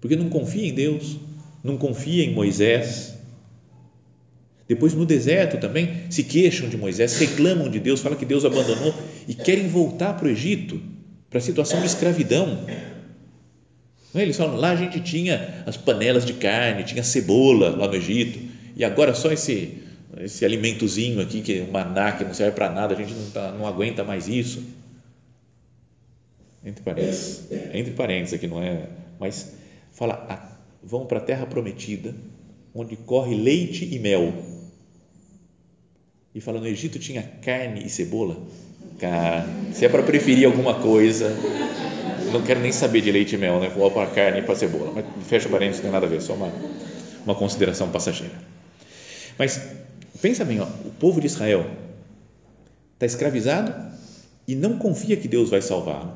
porque 0.00 0.16
não 0.16 0.28
confia 0.28 0.68
em 0.68 0.74
Deus, 0.74 1.16
não 1.62 1.76
confia 1.76 2.24
em 2.24 2.34
Moisés. 2.34 3.14
Depois, 4.68 4.94
no 4.94 5.06
deserto 5.06 5.58
também, 5.58 6.10
se 6.10 6.24
queixam 6.24 6.68
de 6.68 6.76
Moisés, 6.76 7.18
reclamam 7.18 7.68
de 7.68 7.78
Deus, 7.78 8.00
falam 8.00 8.18
que 8.18 8.24
Deus 8.24 8.44
abandonou 8.44 8.94
e 9.28 9.34
querem 9.34 9.68
voltar 9.68 10.14
para 10.14 10.26
o 10.26 10.30
Egito, 10.30 10.80
para 11.30 11.38
a 11.38 11.42
situação 11.42 11.80
de 11.80 11.86
escravidão 11.86 12.66
é? 14.16 14.22
Eles 14.22 14.36
falam, 14.36 14.56
lá 14.56 14.70
a 14.70 14.76
gente 14.76 14.98
tinha 15.00 15.62
as 15.66 15.76
panelas 15.76 16.24
de 16.24 16.32
carne, 16.32 16.84
tinha 16.84 17.04
cebola 17.04 17.76
lá 17.76 17.86
no 17.86 17.94
Egito, 17.94 18.38
e 18.74 18.82
agora 18.82 19.14
só 19.14 19.30
esse, 19.30 19.82
esse 20.18 20.44
alimentozinho 20.44 21.20
aqui, 21.20 21.42
que 21.42 21.58
é 21.58 21.62
um 21.62 21.70
maná 21.70 22.12
que 22.12 22.24
não 22.24 22.32
serve 22.32 22.52
para 22.52 22.70
nada, 22.70 22.94
a 22.94 22.96
gente 22.96 23.12
não, 23.12 23.30
tá, 23.30 23.52
não 23.52 23.66
aguenta 23.66 24.02
mais 24.02 24.26
isso. 24.26 24.62
Entre 26.64 26.82
parênteses, 26.82 27.46
entre 27.74 27.92
parênteses 27.92 28.34
aqui, 28.34 28.46
não 28.46 28.62
é? 28.62 28.88
Mas 29.20 29.52
fala, 29.96 30.26
ah, 30.28 30.58
vão 30.82 31.06
para 31.06 31.18
a 31.18 31.22
terra 31.22 31.46
prometida, 31.46 32.14
onde 32.74 32.96
corre 32.96 33.34
leite 33.34 33.88
e 33.92 33.98
mel. 33.98 34.32
E 36.34 36.40
fala, 36.40 36.60
no 36.60 36.66
Egito 36.66 36.98
tinha 36.98 37.22
carne 37.22 37.84
e 37.84 37.88
cebola. 37.88 38.36
Cara, 38.98 39.46
se 39.72 39.86
é 39.86 39.88
para 39.88 40.02
preferir 40.02 40.46
alguma 40.46 40.74
coisa, 40.74 41.34
não 42.30 42.42
quero 42.42 42.60
nem 42.60 42.72
saber 42.72 43.00
de 43.00 43.10
leite 43.10 43.36
e 43.36 43.38
mel, 43.38 43.58
né? 43.58 43.70
Vou 43.70 43.90
para 43.90 44.10
carne 44.10 44.40
e 44.40 44.42
para 44.42 44.54
cebola. 44.54 44.92
Mas 44.94 45.06
fecha 45.26 45.48
parênteses, 45.48 45.78
não 45.78 45.84
tem 45.84 45.92
nada 45.92 46.04
a 46.04 46.08
ver, 46.08 46.20
só 46.20 46.34
uma, 46.34 46.52
uma 47.24 47.34
consideração 47.34 47.88
passageira. 47.88 48.34
Mas 49.38 49.58
pensa 50.20 50.44
bem, 50.44 50.60
ó, 50.60 50.66
o 50.84 50.90
povo 51.00 51.22
de 51.22 51.26
Israel 51.26 51.70
está 52.92 53.06
escravizado 53.06 53.74
e 54.46 54.54
não 54.54 54.76
confia 54.76 55.16
que 55.16 55.26
Deus 55.26 55.48
vai 55.48 55.62
salvá-lo. 55.62 56.12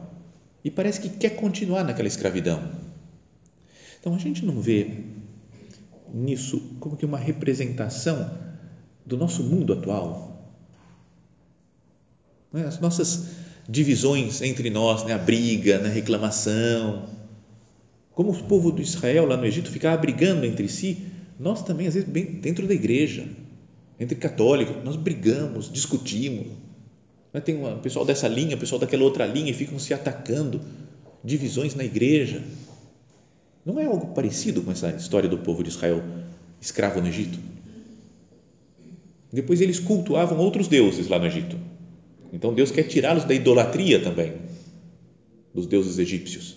E 0.62 0.70
parece 0.70 1.00
que 1.00 1.08
quer 1.08 1.30
continuar 1.30 1.82
naquela 1.82 2.08
escravidão. 2.08 2.89
Então 4.00 4.14
a 4.14 4.18
gente 4.18 4.44
não 4.44 4.60
vê 4.60 5.04
nisso 6.12 6.60
como 6.80 6.96
que 6.96 7.04
uma 7.04 7.18
representação 7.18 8.30
do 9.04 9.16
nosso 9.16 9.44
mundo 9.44 9.74
atual. 9.74 10.30
É? 12.54 12.62
As 12.62 12.80
nossas 12.80 13.28
divisões 13.68 14.42
entre 14.42 14.70
nós, 14.70 15.04
né? 15.04 15.12
a 15.12 15.18
briga, 15.18 15.78
a 15.84 15.88
reclamação. 15.88 17.08
Como 18.12 18.32
o 18.32 18.44
povo 18.44 18.72
de 18.72 18.82
Israel 18.82 19.26
lá 19.26 19.36
no 19.36 19.46
Egito 19.46 19.70
ficava 19.70 19.96
brigando 19.96 20.44
entre 20.44 20.68
si, 20.68 21.06
nós 21.38 21.62
também, 21.62 21.86
às 21.86 21.94
vezes, 21.94 22.08
dentro 22.08 22.66
da 22.66 22.74
igreja, 22.74 23.26
entre 23.98 24.16
católicos, 24.16 24.76
nós 24.84 24.96
brigamos, 24.96 25.70
discutimos. 25.70 26.48
Né? 27.32 27.40
Tem 27.40 27.56
um 27.56 27.78
pessoal 27.78 28.04
dessa 28.04 28.26
linha, 28.26 28.56
pessoal 28.56 28.78
daquela 28.80 29.04
outra 29.04 29.26
linha 29.26 29.50
e 29.50 29.54
ficam 29.54 29.78
se 29.78 29.94
atacando, 29.94 30.60
divisões 31.22 31.74
na 31.74 31.84
igreja. 31.84 32.42
Não 33.64 33.78
é 33.78 33.84
algo 33.84 34.14
parecido 34.14 34.62
com 34.62 34.72
essa 34.72 34.90
história 34.90 35.28
do 35.28 35.38
povo 35.38 35.62
de 35.62 35.68
Israel 35.68 36.02
escravo 36.60 37.00
no 37.00 37.08
Egito? 37.08 37.38
Depois 39.32 39.60
eles 39.60 39.78
cultuavam 39.78 40.38
outros 40.38 40.66
deuses 40.66 41.08
lá 41.08 41.18
no 41.18 41.26
Egito 41.26 41.56
então 42.32 42.54
Deus 42.54 42.70
quer 42.70 42.84
tirá-los 42.84 43.24
da 43.24 43.34
idolatria 43.34 44.00
também, 44.00 44.34
dos 45.52 45.66
deuses 45.66 45.98
egípcios. 45.98 46.56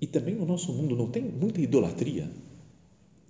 E 0.00 0.06
também 0.06 0.34
no 0.34 0.46
nosso 0.46 0.72
mundo 0.72 0.96
não 0.96 1.08
tem 1.08 1.22
muita 1.22 1.60
idolatria. 1.60 2.30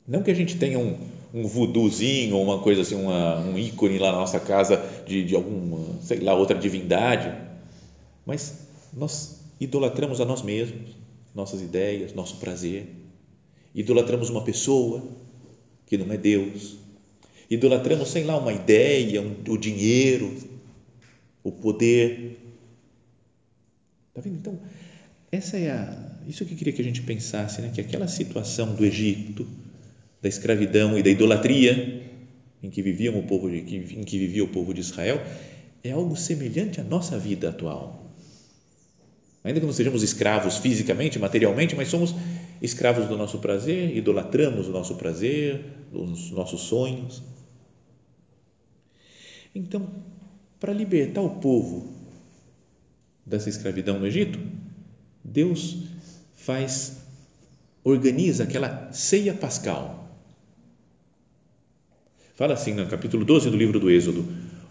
Não 0.07 0.23
que 0.23 0.31
a 0.31 0.35
gente 0.35 0.57
tenha 0.57 0.79
um, 0.79 0.97
um 1.35 1.47
voodoozinho 1.47 2.37
ou 2.37 2.43
uma 2.43 2.61
coisa 2.61 2.83
assim, 2.83 2.95
uma, 2.95 3.41
um 3.41 3.59
ícone 3.59 3.99
lá 3.99 4.13
na 4.13 4.19
nossa 4.19 4.39
casa 4.39 4.83
de, 5.07 5.25
de 5.25 5.35
alguma, 5.35 6.01
sei 6.03 6.21
lá, 6.21 6.35
outra 6.35 6.59
divindade, 6.59 7.35
mas 8.25 8.67
nós 8.93 9.41
idolatramos 9.61 10.21
a 10.21 10.25
nós 10.25 10.43
mesmos, 10.43 10.91
nossas 11.35 11.61
ideias, 11.61 12.13
nosso 12.13 12.37
prazer. 12.37 12.87
Idolatramos 13.75 14.31
uma 14.31 14.43
pessoa 14.43 15.03
que 15.87 15.97
não 15.97 16.13
é 16.13 16.17
Deus. 16.17 16.77
Idolatramos, 17.51 18.11
sei 18.11 18.25
lá, 18.25 18.37
uma 18.37 18.53
ideia, 18.53 19.23
um, 19.23 19.37
o 19.49 19.57
dinheiro, 19.57 20.35
o 21.43 21.51
poder. 21.51 22.39
Está 24.09 24.21
vendo? 24.21 24.37
Então, 24.37 24.61
essa 25.31 25.57
é 25.57 25.71
a, 25.71 26.19
isso 26.27 26.45
que 26.45 26.53
eu 26.53 26.59
queria 26.59 26.73
que 26.73 26.83
a 26.83 26.85
gente 26.85 27.03
pensasse, 27.03 27.63
né? 27.63 27.71
que 27.75 27.81
aquela 27.81 28.09
situação 28.09 28.75
do 28.75 28.85
Egito, 28.85 29.47
da 30.21 30.29
escravidão 30.29 30.99
e 30.99 31.03
da 31.03 31.11
idolatria 31.11 32.03
em 32.63 32.71
que, 32.71 32.81
o 33.09 33.23
povo 33.23 33.49
em 33.49 33.65
que 34.05 34.19
vivia 34.19 34.45
o 34.45 34.49
povo 34.49 34.75
de 34.75 34.81
Israel, 34.81 35.23
é 35.83 35.93
algo 35.93 36.17
semelhante 36.17 36.81
à 36.81 36.85
nossa 36.85 37.19
vida 37.19 37.49
atual. 37.49 38.08
Ainda 39.45 39.61
que 39.61 39.67
não 39.67 39.73
sejamos 39.73 40.03
escravos 40.03 40.59
fisicamente, 40.59 41.19
materialmente, 41.19 41.77
mas 41.77 41.89
somos 41.89 42.15
escravos 42.61 43.07
do 43.07 43.17
nosso 43.17 43.39
prazer, 43.39 43.97
idolatramos 43.97 44.67
o 44.67 44.73
nosso 44.73 44.97
prazer, 44.97 45.65
os 45.93 46.31
nossos 46.31 46.63
sonhos. 46.63 47.23
Então, 49.55 49.89
para 50.59 50.73
libertar 50.73 51.23
o 51.23 51.31
povo 51.41 51.93
dessa 53.25 53.49
escravidão 53.49 53.99
no 53.99 54.07
Egito, 54.07 54.39
Deus 55.23 55.77
faz, 56.35 56.97
organiza 57.85 58.45
aquela 58.45 58.93
ceia 58.93 59.35
pascal. 59.35 60.09
Fala 62.35 62.55
assim 62.55 62.73
no 62.73 62.87
capítulo 62.87 63.25
12 63.25 63.51
do 63.51 63.57
livro 63.57 63.79
do 63.79 63.91
Êxodo: 63.91 64.25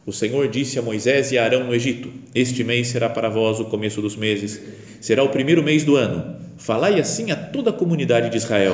O 0.07 0.13
Senhor 0.13 0.47
disse 0.47 0.79
a 0.79 0.81
Moisés 0.81 1.33
e 1.33 1.37
a 1.37 1.43
Arão 1.43 1.65
no 1.65 1.75
Egito: 1.75 2.09
Este 2.33 2.63
mês 2.63 2.87
será 2.87 3.09
para 3.09 3.27
vós 3.27 3.59
o 3.59 3.65
começo 3.65 4.01
dos 4.01 4.15
meses, 4.15 4.57
será 5.01 5.21
o 5.21 5.27
primeiro 5.27 5.61
mês 5.61 5.83
do 5.83 5.97
ano. 5.97 6.37
Falai 6.55 6.97
assim 6.97 7.29
a 7.29 7.35
toda 7.35 7.71
a 7.71 7.73
comunidade 7.73 8.29
de 8.29 8.37
Israel: 8.37 8.73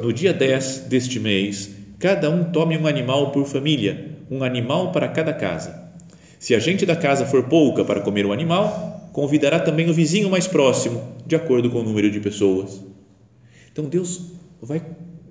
No 0.00 0.10
dia 0.14 0.32
10 0.32 0.86
deste 0.88 1.20
mês, 1.20 1.68
cada 1.98 2.30
um 2.30 2.42
tome 2.52 2.74
um 2.78 2.86
animal 2.86 3.32
por 3.32 3.44
família, 3.44 4.16
um 4.30 4.42
animal 4.42 4.92
para 4.92 5.08
cada 5.08 5.34
casa. 5.34 5.92
Se 6.38 6.54
a 6.54 6.58
gente 6.58 6.86
da 6.86 6.96
casa 6.96 7.26
for 7.26 7.42
pouca 7.42 7.84
para 7.84 8.00
comer 8.00 8.24
o 8.24 8.32
animal, 8.32 9.10
convidará 9.12 9.60
também 9.60 9.90
o 9.90 9.94
vizinho 9.94 10.30
mais 10.30 10.46
próximo, 10.46 11.16
de 11.26 11.36
acordo 11.36 11.68
com 11.68 11.80
o 11.80 11.84
número 11.84 12.10
de 12.10 12.18
pessoas. 12.18 12.82
Então 13.70 13.84
Deus 13.84 14.32
vai 14.62 14.80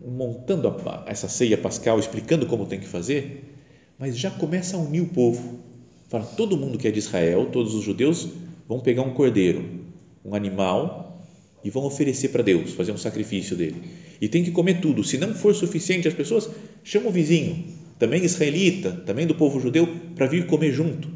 montando 0.05 0.71
essa 1.07 1.27
ceia 1.27 1.57
pascal, 1.57 1.97
explicando 1.97 2.45
como 2.45 2.67
tem 2.67 2.79
que 2.79 2.88
fazer, 2.88 3.54
mas 3.97 4.17
já 4.17 4.29
começa 4.29 4.77
a 4.77 4.79
unir 4.79 5.01
o 5.01 5.08
povo. 5.08 5.60
Fala, 6.10 6.25
todo 6.25 6.58
mundo 6.58 6.77
que 6.77 6.88
é 6.88 6.91
de 6.91 6.99
Israel, 6.99 7.49
todos 7.51 7.73
os 7.73 7.84
judeus, 7.84 8.27
vão 8.67 8.79
pegar 8.79 9.01
um 9.01 9.13
cordeiro, 9.13 9.63
um 10.23 10.36
animal, 10.36 11.05
e 11.63 11.69
vão 11.71 11.84
oferecer 11.84 12.29
para 12.29 12.43
Deus, 12.43 12.73
fazer 12.73 12.91
um 12.91 12.97
sacrifício 12.97 13.55
dele. 13.55 13.81
E 14.21 14.27
tem 14.27 14.43
que 14.43 14.51
comer 14.51 14.81
tudo. 14.81 15.03
Se 15.03 15.17
não 15.17 15.34
for 15.34 15.55
suficiente 15.55 16.08
as 16.08 16.13
pessoas, 16.13 16.47
chama 16.84 17.10
o 17.10 17.12
vizinho, 17.12 17.65
também 17.97 18.23
israelita, 18.23 18.91
também 18.91 19.25
do 19.25 19.34
povo 19.34 19.60
judeu, 19.60 19.88
para 20.15 20.27
vir 20.27 20.45
comer 20.45 20.71
junto. 20.71 21.10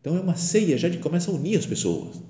Então 0.00 0.16
é 0.16 0.20
uma 0.20 0.36
ceia 0.36 0.76
já 0.76 0.88
de 0.88 0.98
começa 0.98 1.30
a 1.30 1.34
unir 1.34 1.58
as 1.58 1.64
pessoas. 1.64 2.22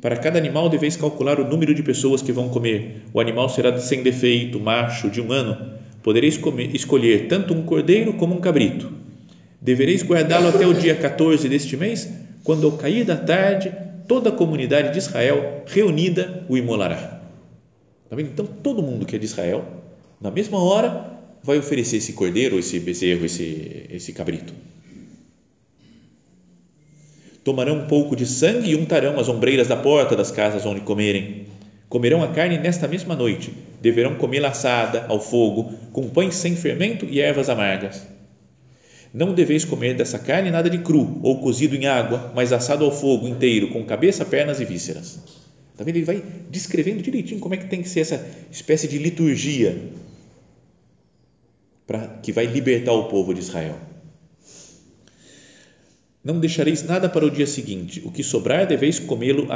Para 0.00 0.16
cada 0.16 0.38
animal 0.38 0.68
deveis 0.68 0.96
calcular 0.96 1.40
o 1.40 1.48
número 1.48 1.74
de 1.74 1.82
pessoas 1.82 2.22
que 2.22 2.30
vão 2.30 2.48
comer. 2.48 3.02
O 3.12 3.18
animal 3.18 3.48
será 3.48 3.76
sem 3.80 4.00
defeito, 4.00 4.60
macho, 4.60 5.10
de 5.10 5.20
um 5.20 5.32
ano. 5.32 5.77
Podereis 6.02 6.36
comer, 6.36 6.74
escolher 6.74 7.28
tanto 7.28 7.54
um 7.54 7.62
cordeiro 7.62 8.14
como 8.14 8.34
um 8.34 8.40
cabrito. 8.40 8.92
Devereis 9.60 10.02
guardá-lo 10.02 10.48
até 10.48 10.66
o 10.66 10.74
dia 10.74 10.94
14 10.94 11.48
deste 11.48 11.76
mês, 11.76 12.08
quando 12.44 12.66
ao 12.66 12.72
cair 12.76 13.04
da 13.04 13.16
tarde 13.16 13.72
toda 14.06 14.30
a 14.30 14.32
comunidade 14.32 14.92
de 14.92 14.98
Israel 14.98 15.64
reunida 15.66 16.44
o 16.48 16.56
imolará. 16.56 17.20
Tá 18.08 18.16
vendo? 18.16 18.30
Então 18.30 18.46
todo 18.46 18.82
mundo 18.82 19.04
que 19.04 19.16
é 19.16 19.18
de 19.18 19.26
Israel, 19.26 19.64
na 20.20 20.30
mesma 20.30 20.62
hora, 20.62 21.18
vai 21.42 21.58
oferecer 21.58 21.98
esse 21.98 22.12
cordeiro, 22.14 22.58
esse 22.58 22.80
bezerro, 22.80 23.24
esse, 23.24 23.86
esse 23.90 24.12
cabrito. 24.12 24.52
Tomarão 27.44 27.80
um 27.80 27.86
pouco 27.86 28.14
de 28.14 28.26
sangue 28.26 28.70
e 28.70 28.76
untarão 28.76 29.18
as 29.18 29.28
ombreiras 29.28 29.68
da 29.68 29.76
porta 29.76 30.16
das 30.16 30.30
casas 30.30 30.66
onde 30.66 30.80
comerem. 30.80 31.46
Comerão 31.88 32.22
a 32.22 32.28
carne 32.28 32.58
nesta 32.58 32.86
mesma 32.86 33.16
noite. 33.16 33.52
Deverão 33.80 34.16
comê-la 34.16 34.48
assada, 34.48 35.06
ao 35.08 35.20
fogo, 35.20 35.72
com 35.92 36.08
pães 36.08 36.34
sem 36.34 36.54
fermento 36.54 37.06
e 37.06 37.20
ervas 37.20 37.48
amargas. 37.48 38.06
Não 39.12 39.32
deveis 39.32 39.64
comer 39.64 39.94
dessa 39.94 40.18
carne 40.18 40.50
nada 40.50 40.68
de 40.68 40.78
cru 40.78 41.18
ou 41.22 41.40
cozido 41.40 41.74
em 41.74 41.86
água, 41.86 42.30
mas 42.34 42.52
assado 42.52 42.84
ao 42.84 42.92
fogo 42.92 43.26
inteiro, 43.26 43.68
com 43.68 43.84
cabeça, 43.84 44.24
pernas 44.24 44.60
e 44.60 44.64
vísceras. 44.64 45.18
Está 45.72 45.84
vendo? 45.84 45.96
Ele 45.96 46.04
vai 46.04 46.22
descrevendo 46.50 47.02
direitinho 47.02 47.40
como 47.40 47.54
é 47.54 47.56
que 47.56 47.66
tem 47.66 47.80
que 47.80 47.88
ser 47.88 48.00
essa 48.00 48.26
espécie 48.50 48.86
de 48.86 48.98
liturgia 48.98 49.92
para 51.86 52.06
que 52.22 52.32
vai 52.32 52.44
libertar 52.44 52.92
o 52.92 53.04
povo 53.04 53.32
de 53.32 53.40
Israel. 53.40 53.76
Não 56.22 56.38
deixareis 56.38 56.82
nada 56.82 57.08
para 57.08 57.24
o 57.24 57.30
dia 57.30 57.46
seguinte. 57.46 58.02
O 58.04 58.10
que 58.10 58.22
sobrar 58.22 58.66
deveis 58.66 58.98
comê-lo, 58.98 59.46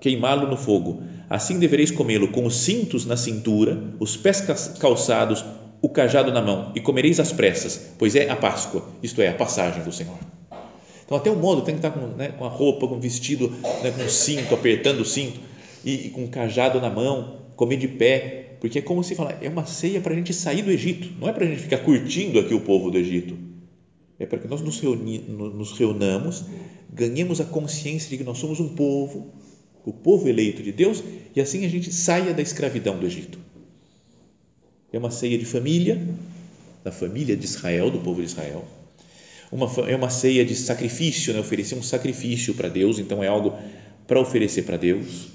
queimá-lo 0.00 0.48
no 0.48 0.56
fogo. 0.56 1.02
Assim 1.32 1.58
devereis 1.58 1.90
comê-lo 1.90 2.28
com 2.28 2.44
os 2.44 2.56
cintos 2.56 3.06
na 3.06 3.16
cintura, 3.16 3.82
os 3.98 4.18
pés 4.18 4.42
calçados, 4.78 5.42
o 5.80 5.88
cajado 5.88 6.30
na 6.30 6.42
mão, 6.42 6.70
e 6.74 6.80
comereis 6.80 7.18
às 7.18 7.32
pressas, 7.32 7.94
pois 7.98 8.14
é 8.14 8.28
a 8.28 8.36
Páscoa, 8.36 8.86
isto 9.02 9.22
é, 9.22 9.28
a 9.28 9.32
passagem 9.32 9.82
do 9.82 9.90
Senhor. 9.90 10.18
Então, 11.06 11.16
até 11.16 11.30
o 11.30 11.36
modo 11.36 11.62
tem 11.62 11.74
que 11.74 11.78
estar 11.78 11.90
com, 11.90 12.06
né, 12.08 12.28
com 12.28 12.44
a 12.44 12.50
roupa, 12.50 12.86
com 12.86 12.96
o 12.96 13.00
vestido, 13.00 13.48
né, 13.82 13.90
com 13.92 14.04
o 14.04 14.10
cinto, 14.10 14.54
apertando 14.54 15.00
o 15.00 15.06
cinto, 15.06 15.40
e, 15.82 16.08
e 16.08 16.10
com 16.10 16.22
o 16.22 16.28
cajado 16.28 16.78
na 16.82 16.90
mão, 16.90 17.38
comer 17.56 17.78
de 17.78 17.88
pé, 17.88 18.58
porque 18.60 18.80
é 18.80 18.82
como 18.82 19.02
se 19.02 19.14
fala, 19.14 19.38
é 19.40 19.48
uma 19.48 19.64
ceia 19.64 20.02
para 20.02 20.12
a 20.12 20.16
gente 20.16 20.34
sair 20.34 20.60
do 20.60 20.70
Egito, 20.70 21.18
não 21.18 21.30
é 21.30 21.32
para 21.32 21.46
a 21.46 21.48
gente 21.48 21.62
ficar 21.62 21.78
curtindo 21.78 22.40
aqui 22.40 22.52
o 22.52 22.60
povo 22.60 22.90
do 22.90 22.98
Egito, 22.98 23.38
é 24.18 24.26
para 24.26 24.38
que 24.38 24.46
nós 24.46 24.60
nos, 24.60 24.80
reuni, 24.80 25.20
nos 25.20 25.72
reunamos, 25.78 26.44
ganhemos 26.92 27.40
a 27.40 27.44
consciência 27.46 28.10
de 28.10 28.18
que 28.18 28.24
nós 28.24 28.36
somos 28.36 28.60
um 28.60 28.68
povo, 28.68 29.32
o 29.84 29.92
povo 29.92 30.28
eleito 30.28 30.62
de 30.62 30.72
Deus, 30.72 31.02
e 31.34 31.40
assim 31.40 31.64
a 31.64 31.68
gente 31.68 31.92
saia 31.92 32.32
da 32.32 32.42
escravidão 32.42 32.98
do 32.98 33.06
Egito. 33.06 33.38
É 34.92 34.98
uma 34.98 35.10
ceia 35.10 35.38
de 35.38 35.44
família, 35.44 36.00
da 36.84 36.92
família 36.92 37.36
de 37.36 37.44
Israel, 37.44 37.90
do 37.90 38.00
povo 38.00 38.20
de 38.20 38.26
Israel. 38.26 38.64
Uma, 39.50 39.70
é 39.88 39.96
uma 39.96 40.10
ceia 40.10 40.44
de 40.44 40.54
sacrifício, 40.54 41.32
né? 41.32 41.40
oferecer 41.40 41.74
um 41.74 41.82
sacrifício 41.82 42.54
para 42.54 42.68
Deus, 42.68 42.98
então 42.98 43.22
é 43.22 43.28
algo 43.28 43.54
para 44.06 44.20
oferecer 44.20 44.62
para 44.62 44.76
Deus 44.76 45.32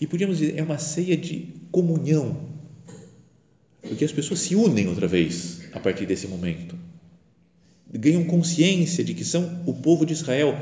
e 0.00 0.06
podíamos 0.06 0.38
dizer, 0.38 0.56
é 0.56 0.62
uma 0.62 0.78
ceia 0.78 1.16
de 1.16 1.48
comunhão, 1.72 2.36
porque 3.82 4.04
as 4.04 4.12
pessoas 4.12 4.40
se 4.40 4.54
unem 4.54 4.86
outra 4.86 5.08
vez 5.08 5.60
a 5.72 5.80
partir 5.80 6.06
desse 6.06 6.28
momento. 6.28 6.76
Ganham 7.92 8.24
consciência 8.24 9.02
de 9.02 9.14
que 9.14 9.24
são 9.24 9.62
o 9.66 9.74
povo 9.74 10.06
de 10.06 10.12
Israel, 10.12 10.56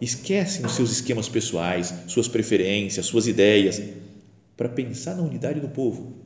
esquecem 0.00 0.64
os 0.64 0.72
seus 0.72 0.90
esquemas 0.90 1.28
pessoais, 1.28 1.92
suas 2.06 2.28
preferências, 2.28 3.06
suas 3.06 3.26
ideias, 3.26 3.82
para 4.56 4.68
pensar 4.68 5.16
na 5.16 5.22
unidade 5.22 5.60
do 5.60 5.68
povo. 5.68 6.16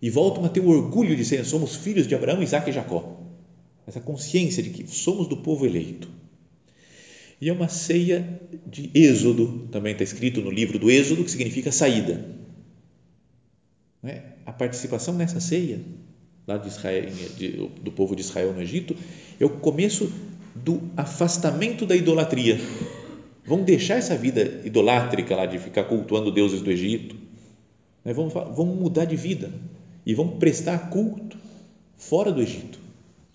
E 0.00 0.10
voltam 0.10 0.44
a 0.44 0.48
ter 0.48 0.60
o 0.60 0.68
orgulho 0.68 1.16
de 1.16 1.24
serem, 1.24 1.44
somos 1.44 1.76
filhos 1.76 2.06
de 2.06 2.14
Abraão, 2.14 2.42
Isaac 2.42 2.68
e 2.68 2.72
Jacó. 2.72 3.20
Essa 3.86 4.00
consciência 4.00 4.62
de 4.62 4.70
que 4.70 4.86
somos 4.86 5.28
do 5.28 5.38
povo 5.38 5.66
eleito. 5.66 6.08
E 7.40 7.48
é 7.48 7.52
uma 7.52 7.68
ceia 7.68 8.40
de 8.66 8.90
Êxodo, 8.94 9.68
também 9.70 9.92
está 9.92 10.04
escrito 10.04 10.40
no 10.40 10.50
livro 10.50 10.78
do 10.78 10.90
Êxodo, 10.90 11.24
que 11.24 11.30
significa 11.30 11.70
saída. 11.70 12.24
É? 14.02 14.22
A 14.44 14.52
participação 14.52 15.14
nessa 15.14 15.40
ceia, 15.40 15.80
lá 16.46 16.58
de 16.58 16.68
Israel, 16.68 17.10
de, 17.36 17.48
do 17.82 17.90
povo 17.90 18.14
de 18.14 18.22
Israel 18.22 18.52
no 18.52 18.62
Egito, 18.62 18.94
é 19.40 19.44
o 19.44 19.50
começo 19.50 20.12
do 20.54 20.82
afastamento 20.96 21.86
da 21.86 21.96
idolatria. 21.96 22.60
Vão 23.44 23.62
deixar 23.62 23.96
essa 23.96 24.16
vida 24.16 24.60
idolátrica 24.64 25.36
lá 25.36 25.46
de 25.46 25.58
ficar 25.58 25.84
cultuando 25.84 26.30
deuses 26.30 26.62
do 26.62 26.70
Egito. 26.70 27.16
Né? 28.04 28.12
Vão, 28.12 28.28
vão 28.28 28.66
mudar 28.66 29.04
de 29.04 29.16
vida 29.16 29.50
e 30.06 30.14
vão 30.14 30.38
prestar 30.38 30.90
culto 30.90 31.36
fora 31.96 32.32
do 32.32 32.40
Egito 32.40 32.78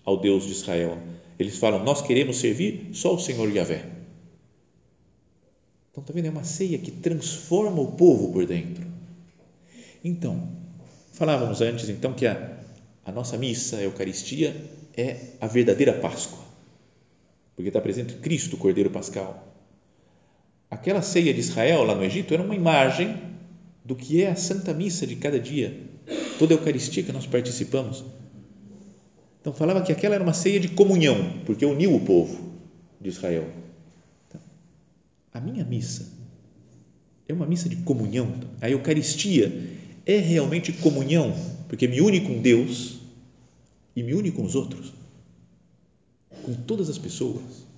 ao 0.04 0.20
Deus 0.20 0.44
de 0.46 0.52
Israel 0.52 0.98
eles 1.40 1.56
falam: 1.56 1.82
Nós 1.82 2.02
queremos 2.02 2.36
servir 2.36 2.90
só 2.92 3.14
o 3.14 3.18
Senhor 3.18 3.50
Yahvé. 3.50 3.86
Então, 5.90 6.02
está 6.02 6.12
vendo? 6.12 6.26
É 6.26 6.30
uma 6.30 6.44
ceia 6.44 6.78
que 6.78 6.90
transforma 6.90 7.80
o 7.80 7.92
povo 7.92 8.30
por 8.30 8.44
dentro. 8.44 8.86
Então, 10.04 10.48
falávamos 11.14 11.62
antes 11.62 11.88
então 11.88 12.12
que 12.12 12.26
a, 12.26 12.58
a 13.04 13.10
nossa 13.10 13.38
missa, 13.38 13.78
a 13.78 13.82
Eucaristia, 13.82 14.54
é 14.94 15.16
a 15.40 15.46
verdadeira 15.46 15.94
Páscoa, 15.94 16.44
porque 17.54 17.68
está 17.68 17.80
presente 17.80 18.14
Cristo, 18.14 18.56
o 18.56 18.58
Cordeiro 18.58 18.90
Pascal. 18.90 19.46
Aquela 20.70 21.02
ceia 21.02 21.34
de 21.34 21.40
Israel 21.40 21.84
lá 21.84 21.94
no 21.94 22.04
Egito 22.04 22.32
era 22.32 22.42
uma 22.42 22.54
imagem 22.54 23.20
do 23.84 23.96
que 23.96 24.22
é 24.22 24.30
a 24.30 24.36
Santa 24.36 24.72
Missa 24.72 25.06
de 25.06 25.16
cada 25.16 25.38
dia, 25.38 25.80
toda 26.38 26.54
a 26.54 26.56
Eucaristia 26.56 27.02
que 27.02 27.12
nós 27.12 27.26
participamos 27.26 28.04
então 29.40 29.54
falava 29.54 29.80
que 29.82 29.90
aquela 29.90 30.14
era 30.14 30.22
uma 30.22 30.34
ceia 30.34 30.60
de 30.60 30.68
comunhão, 30.68 31.40
porque 31.46 31.64
uniu 31.64 31.94
o 31.94 32.00
povo 32.00 32.52
de 33.00 33.08
Israel. 33.08 33.48
Então, 34.28 34.40
a 35.32 35.40
minha 35.40 35.64
missa 35.64 36.12
é 37.26 37.32
uma 37.32 37.46
missa 37.46 37.68
de 37.68 37.76
comunhão. 37.76 38.34
A 38.60 38.68
Eucaristia 38.68 39.50
é 40.04 40.18
realmente 40.18 40.72
comunhão, 40.74 41.34
porque 41.68 41.88
me 41.88 42.02
une 42.02 42.20
com 42.20 42.40
Deus 42.40 43.00
e 43.96 44.02
me 44.02 44.12
une 44.12 44.30
com 44.30 44.44
os 44.44 44.54
outros. 44.54 44.92
Com 46.42 46.54
todas 46.54 46.88
as 46.88 46.98
pessoas? 46.98 47.70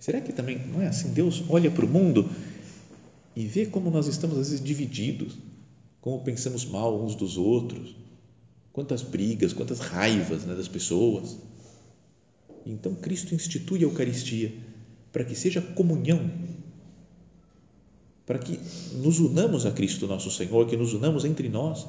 Será 0.00 0.20
que 0.20 0.32
também 0.32 0.58
não 0.66 0.80
é 0.80 0.88
assim? 0.88 1.12
Deus 1.12 1.44
olha 1.48 1.70
para 1.70 1.84
o 1.84 1.88
mundo 1.88 2.28
e 3.36 3.46
vê 3.46 3.66
como 3.66 3.90
nós 3.90 4.06
estamos 4.06 4.38
às 4.38 4.50
vezes 4.50 4.64
divididos, 4.64 5.38
como 6.00 6.20
pensamos 6.24 6.64
mal 6.64 7.00
uns 7.00 7.14
dos 7.14 7.36
outros, 7.36 7.94
quantas 8.72 9.02
brigas, 9.02 9.52
quantas 9.52 9.78
raivas 9.78 10.44
né, 10.44 10.54
das 10.54 10.68
pessoas. 10.68 11.36
Então 12.66 12.94
Cristo 12.94 13.34
institui 13.34 13.80
a 13.80 13.82
Eucaristia 13.82 14.52
para 15.12 15.24
que 15.24 15.34
seja 15.34 15.60
comunhão, 15.60 16.30
para 18.26 18.38
que 18.38 18.58
nos 18.94 19.20
unamos 19.20 19.66
a 19.66 19.70
Cristo 19.70 20.06
nosso 20.06 20.30
Senhor, 20.30 20.66
que 20.66 20.76
nos 20.76 20.94
unamos 20.94 21.24
entre 21.24 21.48
nós. 21.48 21.86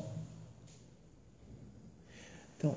Então, 2.64 2.74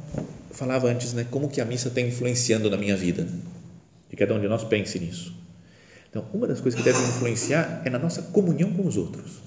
falava 0.51 0.89
antes, 0.89 1.13
né, 1.13 1.25
como 1.31 1.49
que 1.49 1.61
a 1.61 1.65
missa 1.65 1.87
está 1.87 2.01
influenciando 2.01 2.69
na 2.69 2.77
minha 2.77 2.97
vida. 2.97 3.25
E 4.11 4.17
cada 4.17 4.35
um 4.35 4.41
de 4.41 4.49
nós 4.49 4.65
pense 4.65 4.99
nisso. 4.99 5.33
Então, 6.11 6.25
uma 6.35 6.49
das 6.49 6.61
coisas 6.61 6.77
que 6.77 6.85
deve 6.85 6.99
influenciar 6.99 7.83
é 7.85 7.91
na 7.91 7.97
nossa 7.97 8.21
comunhão 8.21 8.73
com 8.73 8.85
os 8.85 8.97
outros. 8.97 9.39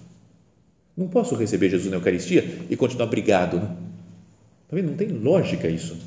Não 0.96 1.10
posso 1.10 1.36
receber 1.36 1.70
Jesus 1.70 1.90
na 1.90 1.98
Eucaristia 1.98 2.66
e 2.70 2.78
continuar 2.78 3.08
brigado, 3.08 3.58
né? 3.58 3.76
Tá 4.70 4.78
vendo? 4.78 4.92
Não 4.92 4.96
tem 4.96 5.10
lógica 5.10 5.68
isso. 5.68 5.98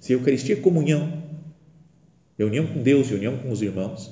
Se 0.00 0.14
a 0.14 0.16
Eucaristia 0.16 0.54
é 0.54 0.60
comunhão, 0.60 1.22
é 2.38 2.44
união 2.44 2.66
com 2.66 2.82
Deus 2.82 3.10
e 3.10 3.14
união 3.14 3.36
com 3.36 3.50
os 3.50 3.60
irmãos, 3.60 4.10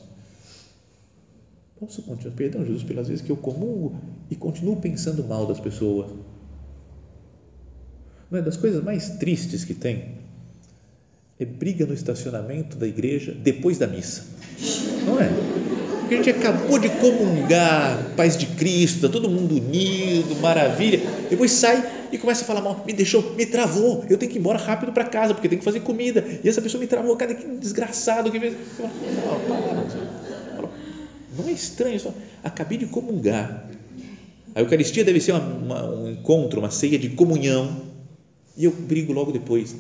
posso 1.79 2.03
continuar, 2.03 2.37
perdão, 2.37 2.67
Jesus, 2.67 2.83
pelas 2.83 3.09
vezes 3.09 3.25
que 3.25 3.33
eu 3.33 3.37
comungo 3.37 3.99
e 4.31 4.37
continuo 4.37 4.77
pensando 4.77 5.25
mal 5.25 5.47
das 5.47 5.59
pessoas. 5.59 6.11
Uma 8.31 8.39
é 8.39 8.43
das 8.43 8.57
coisas 8.57 8.83
mais 8.83 9.11
tristes 9.19 9.65
que 9.65 9.75
tem 9.75 10.21
é 11.41 11.45
briga 11.45 11.87
no 11.87 11.95
estacionamento 11.95 12.77
da 12.77 12.87
igreja 12.87 13.33
depois 13.33 13.79
da 13.79 13.87
missa. 13.87 14.25
Não 15.07 15.19
é? 15.19 15.31
Porque 16.01 16.15
a 16.15 16.17
gente 16.19 16.31
acabou 16.31 16.79
de 16.79 16.91
comungar, 16.91 18.15
paz 18.15 18.37
de 18.37 18.45
Cristo, 18.47 19.09
todo 19.09 19.31
mundo 19.31 19.57
unido, 19.57 20.39
maravilha. 20.41 21.01
Depois 21.31 21.51
sai 21.53 22.09
e 22.13 22.19
começa 22.19 22.43
a 22.43 22.47
falar 22.47 22.61
mal, 22.61 22.85
me 22.87 22.93
deixou, 22.93 23.35
me 23.37 23.47
travou, 23.47 24.05
eu 24.11 24.19
tenho 24.19 24.31
que 24.31 24.37
ir 24.37 24.41
embora 24.41 24.59
rápido 24.59 24.93
para 24.93 25.05
casa 25.05 25.33
porque 25.33 25.49
tem 25.49 25.59
que 25.59 25.65
fazer 25.65 25.81
comida. 25.81 26.23
E 26.45 26.49
essa 26.49 26.61
pessoa 26.61 26.81
me 26.81 26.87
travou, 26.87 27.17
cara, 27.17 27.35
que 27.35 27.47
desgraçado 27.57 28.31
que 28.31 28.39
fez. 28.39 28.55
Não 31.39 31.49
é 31.49 31.53
estranho 31.53 31.97
isso? 31.97 32.13
Acabei 32.45 32.77
de 32.77 32.87
comungar. 32.87 33.67
A 34.55 34.61
Eucaristia 34.61 35.05
deve 35.05 35.21
ser 35.21 35.33
uma, 35.33 35.41
uma, 35.41 35.95
um 35.95 36.11
encontro, 36.11 36.61
uma 36.61 36.71
ceia 36.71 36.99
de 36.99 37.09
comunhão. 37.11 37.90
E 38.61 38.65
eu 38.67 38.71
brigo 38.71 39.11
logo 39.11 39.33
depois. 39.33 39.75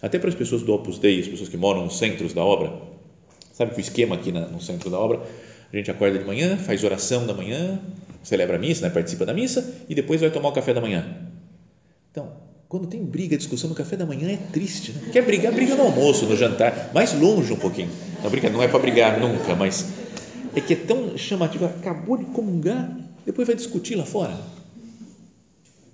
Até 0.00 0.18
para 0.18 0.30
as 0.30 0.34
pessoas 0.34 0.62
do 0.62 0.72
Opus 0.72 0.98
Dei, 0.98 1.20
as 1.20 1.28
pessoas 1.28 1.50
que 1.50 1.58
moram 1.58 1.84
nos 1.84 1.98
centros 1.98 2.32
da 2.32 2.42
obra, 2.42 2.72
sabe 3.52 3.72
que 3.72 3.80
o 3.80 3.82
esquema 3.82 4.14
aqui 4.14 4.32
na, 4.32 4.46
no 4.46 4.62
centro 4.62 4.88
da 4.88 4.98
obra, 4.98 5.20
a 5.70 5.76
gente 5.76 5.90
acorda 5.90 6.18
de 6.18 6.24
manhã, 6.24 6.56
faz 6.56 6.82
oração 6.82 7.26
da 7.26 7.34
manhã, 7.34 7.78
celebra 8.22 8.56
a 8.56 8.58
missa, 8.58 8.80
né, 8.80 8.88
participa 8.88 9.26
da 9.26 9.34
missa 9.34 9.74
e 9.90 9.94
depois 9.94 10.22
vai 10.22 10.30
tomar 10.30 10.48
o 10.48 10.52
café 10.52 10.72
da 10.72 10.80
manhã. 10.80 11.04
Então, 12.10 12.32
quando 12.66 12.86
tem 12.86 13.04
briga, 13.04 13.36
discussão 13.36 13.68
no 13.68 13.76
café 13.76 13.94
da 13.94 14.06
manhã 14.06 14.30
é 14.30 14.38
triste, 14.50 14.92
né? 14.92 15.10
Quer 15.12 15.22
brigar, 15.26 15.52
briga 15.52 15.74
no 15.74 15.82
almoço, 15.82 16.24
no 16.24 16.38
jantar, 16.38 16.92
mais 16.94 17.12
longe 17.12 17.52
um 17.52 17.58
pouquinho. 17.58 17.90
Não, 18.22 18.30
briga, 18.30 18.48
não 18.48 18.62
é 18.62 18.68
para 18.68 18.78
brigar 18.78 19.20
nunca, 19.20 19.54
mas 19.54 19.86
é 20.56 20.62
que 20.62 20.72
é 20.72 20.76
tão 20.76 21.18
chamativo, 21.18 21.66
acabou 21.66 22.16
de 22.16 22.24
comungar, 22.24 22.96
depois 23.26 23.46
vai 23.46 23.54
discutir 23.54 23.96
lá 23.96 24.06
fora. 24.06 24.34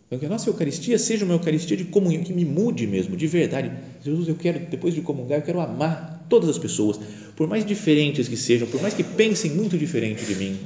Então, 0.06 0.20
que 0.20 0.26
a 0.26 0.28
nossa 0.28 0.48
Eucaristia 0.48 0.98
seja 0.98 1.24
uma 1.24 1.34
Eucaristia 1.34 1.76
de 1.76 1.84
comunhão, 1.84 2.22
que 2.22 2.32
me 2.32 2.44
mude 2.44 2.86
mesmo, 2.86 3.16
de 3.16 3.26
verdade. 3.26 3.72
Jesus, 4.04 4.28
eu 4.28 4.36
quero, 4.36 4.60
depois 4.70 4.94
de 4.94 5.00
comungar, 5.00 5.38
eu 5.38 5.42
quero 5.42 5.60
amar 5.60 6.24
todas 6.28 6.48
as 6.48 6.58
pessoas, 6.58 6.98
por 7.34 7.48
mais 7.48 7.64
diferentes 7.66 8.28
que 8.28 8.36
sejam, 8.36 8.68
por 8.68 8.80
mais 8.80 8.94
que 8.94 9.02
pensem 9.02 9.50
muito 9.50 9.76
diferente 9.76 10.24
de 10.24 10.36
mim. 10.36 10.58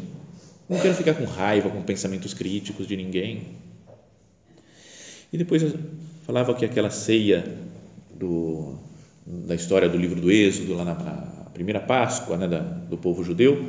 Não 0.68 0.78
quero 0.78 0.94
ficar 0.94 1.14
com 1.14 1.24
raiva, 1.24 1.70
com 1.70 1.82
pensamentos 1.82 2.34
críticos 2.34 2.86
de 2.86 2.96
ninguém. 2.96 3.42
E 5.32 5.38
depois 5.38 5.64
falava 6.26 6.54
que 6.54 6.64
aquela 6.64 6.90
ceia 6.90 7.44
do, 8.14 8.78
da 9.26 9.54
história 9.54 9.88
do 9.88 9.96
livro 9.96 10.20
do 10.20 10.30
Êxodo, 10.30 10.74
lá 10.74 10.84
na 10.84 10.94
primeira 11.54 11.80
Páscoa 11.80 12.36
né, 12.36 12.46
da, 12.46 12.58
do 12.58 12.98
povo 12.98 13.24
judeu 13.24 13.66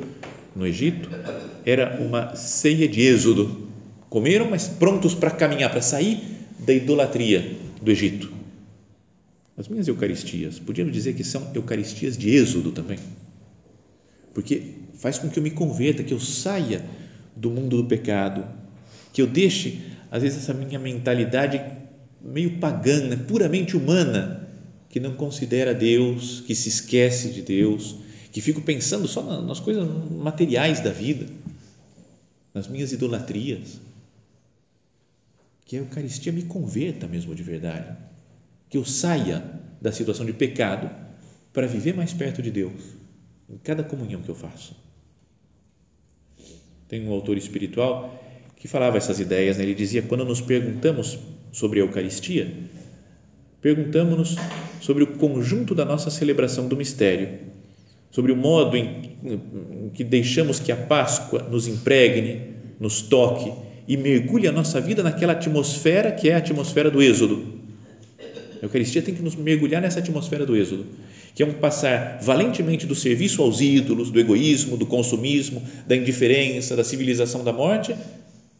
no 0.54 0.66
Egito, 0.66 1.08
era 1.64 1.98
uma 2.00 2.36
ceia 2.36 2.86
de 2.86 3.00
Êxodo 3.00 3.71
Comeram, 4.12 4.50
mas 4.50 4.68
prontos 4.68 5.14
para 5.14 5.30
caminhar, 5.30 5.70
para 5.70 5.80
sair 5.80 6.20
da 6.58 6.70
idolatria 6.74 7.56
do 7.80 7.90
Egito. 7.90 8.30
As 9.56 9.68
minhas 9.68 9.88
Eucaristias, 9.88 10.58
podíamos 10.58 10.92
dizer 10.92 11.14
que 11.14 11.24
são 11.24 11.50
Eucaristias 11.54 12.14
de 12.18 12.28
êxodo 12.28 12.72
também, 12.72 12.98
porque 14.34 14.74
faz 14.98 15.18
com 15.18 15.30
que 15.30 15.38
eu 15.38 15.42
me 15.42 15.50
converta, 15.50 16.02
que 16.02 16.12
eu 16.12 16.20
saia 16.20 16.84
do 17.34 17.48
mundo 17.48 17.78
do 17.78 17.88
pecado, 17.88 18.44
que 19.14 19.22
eu 19.22 19.26
deixe, 19.26 19.80
às 20.10 20.22
vezes, 20.22 20.42
essa 20.42 20.52
minha 20.52 20.78
mentalidade 20.78 21.58
meio 22.20 22.58
pagana, 22.58 23.16
puramente 23.16 23.78
humana, 23.78 24.46
que 24.90 25.00
não 25.00 25.14
considera 25.14 25.72
Deus, 25.72 26.42
que 26.46 26.54
se 26.54 26.68
esquece 26.68 27.30
de 27.30 27.40
Deus, 27.40 27.96
que 28.30 28.42
fico 28.42 28.60
pensando 28.60 29.08
só 29.08 29.22
nas 29.40 29.58
coisas 29.58 29.88
materiais 30.10 30.80
da 30.80 30.90
vida, 30.90 31.24
nas 32.52 32.68
minhas 32.68 32.92
idolatrias 32.92 33.80
que 35.72 35.76
a 35.78 35.80
Eucaristia 35.80 36.30
me 36.30 36.42
converta 36.42 37.06
mesmo 37.06 37.34
de 37.34 37.42
verdade, 37.42 37.96
que 38.68 38.76
eu 38.76 38.84
saia 38.84 39.42
da 39.80 39.90
situação 39.90 40.26
de 40.26 40.34
pecado 40.34 40.90
para 41.50 41.66
viver 41.66 41.96
mais 41.96 42.12
perto 42.12 42.42
de 42.42 42.50
Deus 42.50 42.74
em 43.48 43.56
cada 43.56 43.82
comunhão 43.82 44.20
que 44.20 44.28
eu 44.28 44.34
faço. 44.34 44.76
Tem 46.86 47.08
um 47.08 47.10
autor 47.10 47.38
espiritual 47.38 48.22
que 48.54 48.68
falava 48.68 48.98
essas 48.98 49.18
ideias, 49.18 49.56
né? 49.56 49.64
ele 49.64 49.74
dizia: 49.74 50.02
quando 50.02 50.26
nos 50.26 50.42
perguntamos 50.42 51.18
sobre 51.50 51.80
a 51.80 51.84
Eucaristia, 51.84 52.54
perguntamos-nos 53.62 54.36
sobre 54.78 55.04
o 55.04 55.16
conjunto 55.16 55.74
da 55.74 55.86
nossa 55.86 56.10
celebração 56.10 56.68
do 56.68 56.76
mistério, 56.76 57.46
sobre 58.10 58.30
o 58.30 58.36
modo 58.36 58.76
em, 58.76 59.90
que 59.94 60.04
deixamos 60.04 60.60
que 60.60 60.70
a 60.70 60.76
Páscoa 60.76 61.42
nos 61.44 61.66
impregne, 61.66 62.56
nos 62.78 63.00
toque 63.00 63.71
e 63.86 63.96
mergulhe 63.96 64.46
a 64.46 64.52
nossa 64.52 64.80
vida 64.80 65.02
naquela 65.02 65.32
atmosfera 65.32 66.12
que 66.12 66.28
é 66.28 66.34
a 66.34 66.38
atmosfera 66.38 66.90
do 66.90 67.02
Êxodo. 67.02 67.60
A 68.60 68.64
Eucaristia 68.64 69.02
tem 69.02 69.14
que 69.14 69.22
nos 69.22 69.34
mergulhar 69.34 69.82
nessa 69.82 69.98
atmosfera 69.98 70.46
do 70.46 70.56
Êxodo, 70.56 70.86
que 71.34 71.42
é 71.42 71.46
um 71.46 71.54
passar 71.54 72.20
valentemente 72.22 72.86
do 72.86 72.94
serviço 72.94 73.42
aos 73.42 73.60
ídolos, 73.60 74.10
do 74.10 74.20
egoísmo, 74.20 74.76
do 74.76 74.86
consumismo, 74.86 75.62
da 75.86 75.96
indiferença, 75.96 76.76
da 76.76 76.84
civilização 76.84 77.42
da 77.42 77.52
morte, 77.52 77.96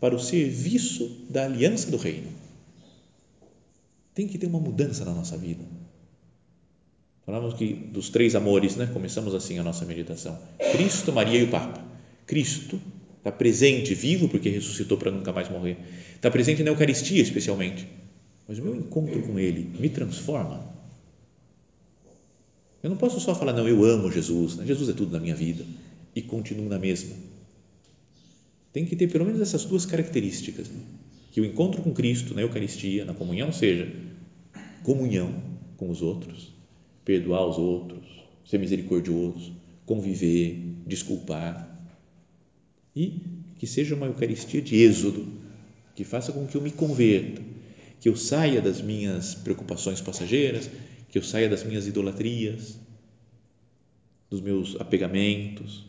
para 0.01 0.15
o 0.15 0.19
serviço 0.19 1.25
da 1.31 1.45
aliança 1.45 1.89
do 1.89 1.97
reino. 1.97 2.27
Tem 4.13 4.27
que 4.27 4.37
ter 4.37 4.47
uma 4.47 4.59
mudança 4.59 5.05
na 5.05 5.13
nossa 5.13 5.37
vida. 5.37 5.63
Falamos 7.25 7.55
que 7.55 7.73
dos 7.73 8.11
três 8.11 8.35
amores, 8.35 8.75
né? 8.75 8.89
Começamos 8.93 9.35
assim 9.35 9.59
a 9.59 9.63
nossa 9.63 9.85
meditação: 9.85 10.37
Cristo, 10.73 11.13
Maria 11.13 11.39
e 11.39 11.45
o 11.45 11.49
Papa. 11.49 11.81
Cristo, 12.27 12.81
está 13.23 13.31
presente, 13.31 13.95
vivo, 13.95 14.29
porque 14.29 14.49
ressuscitou 14.49 14.99
para 14.99 15.13
nunca 15.13 15.33
mais 15.33 15.49
morrer, 15.49 15.79
está 16.17 16.29
presente 16.29 16.65
na 16.65 16.71
Eucaristia, 16.71 17.23
especialmente. 17.23 17.87
Mas 18.49 18.59
o 18.59 18.63
meu 18.63 18.75
encontro 18.75 19.23
com 19.23 19.39
Ele 19.39 19.71
me 19.79 19.89
transforma. 19.89 20.73
Eu 22.83 22.91
não 22.91 22.97
posso 22.97 23.21
só 23.21 23.33
falar, 23.33 23.53
não, 23.53 23.69
eu 23.69 23.85
amo 23.85 24.11
Jesus, 24.11 24.57
né? 24.57 24.67
Jesus 24.67 24.89
é 24.89 24.93
tudo 24.93 25.13
na 25.13 25.21
minha 25.21 25.37
vida 25.37 25.65
e 26.17 26.21
continuo 26.21 26.69
na 26.69 26.81
mesma. 26.81 27.15
Tem 28.73 28.85
que 28.85 28.97
ter 28.97 29.07
pelo 29.07 29.25
menos 29.25 29.41
essas 29.41 29.65
duas 29.65 29.87
características: 29.87 30.69
né? 30.69 30.81
que 31.31 31.41
o 31.41 31.45
encontro 31.45 31.81
com 31.81 31.93
Cristo 31.93 32.35
na 32.35 32.43
Eucaristia, 32.43 33.05
na 33.05 33.15
comunhão, 33.15 33.53
seja 33.53 33.89
comunhão 34.83 35.41
com 35.77 35.89
os 35.89 36.03
outros, 36.03 36.53
perdoar 37.05 37.47
os 37.47 37.57
outros, 37.57 38.05
ser 38.45 38.59
misericordioso, 38.59 39.53
conviver, 39.87 40.59
desculpar 40.85 41.72
e 42.95 43.21
que 43.59 43.67
seja 43.67 43.95
uma 43.95 44.07
Eucaristia 44.07 44.61
de 44.61 44.77
êxodo, 44.77 45.27
que 45.95 46.05
faça 46.05 46.33
com 46.33 46.47
que 46.47 46.57
eu 46.57 46.61
me 46.61 46.71
converta, 46.71 47.43
que 48.01 48.09
eu 48.09 48.17
saia 48.17 48.61
das 48.61 48.81
minhas 48.83 49.35
preocupações 49.35 50.01
passageiras, 50.01 50.69
que 51.09 51.19
eu 51.19 51.23
saia 51.23 51.49
das 51.49 51.63
minhas 51.63 51.87
idolatrias, 51.87 52.79
dos 54.29 54.41
meus 54.41 54.81
apegamentos. 54.81 55.87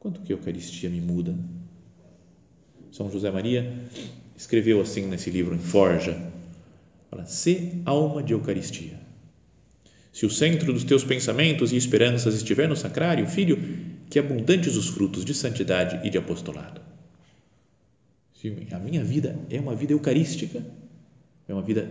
Quanto 0.00 0.22
que 0.22 0.32
a 0.32 0.36
Eucaristia 0.36 0.88
me 0.88 1.00
muda? 1.00 1.36
São 2.90 3.10
José 3.10 3.30
Maria 3.30 3.72
escreveu 4.36 4.80
assim 4.80 5.06
nesse 5.06 5.30
livro 5.30 5.54
em 5.54 5.58
Forja, 5.58 6.20
fala, 7.10 7.26
ser 7.26 7.80
alma 7.84 8.22
de 8.22 8.32
Eucaristia. 8.32 8.98
Se 10.12 10.24
o 10.24 10.30
centro 10.30 10.72
dos 10.72 10.82
teus 10.82 11.04
pensamentos 11.04 11.72
e 11.72 11.76
esperanças 11.76 12.34
estiver 12.34 12.66
no 12.68 12.76
sacrário, 12.76 13.26
filho, 13.26 13.58
que 14.08 14.18
abundantes 14.18 14.76
os 14.76 14.88
frutos 14.88 15.24
de 15.24 15.34
santidade 15.34 16.06
e 16.06 16.10
de 16.10 16.18
apostolado. 16.18 16.80
A 18.72 18.78
minha 18.78 19.02
vida 19.02 19.38
é 19.50 19.58
uma 19.60 19.74
vida 19.74 19.92
eucarística, 19.92 20.64
é 21.48 21.52
uma 21.52 21.62
vida 21.62 21.90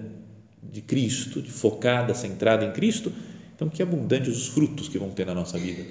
de 0.63 0.81
Cristo, 0.81 1.43
focada, 1.43 2.13
centrada 2.13 2.63
em 2.63 2.71
Cristo, 2.71 3.11
então 3.53 3.69
que 3.69 3.81
abundantes 3.81 4.37
os 4.37 4.47
frutos 4.47 4.87
que 4.87 4.97
vão 4.97 5.11
ter 5.11 5.25
na 5.25 5.33
nossa 5.33 5.57
vida 5.57 5.85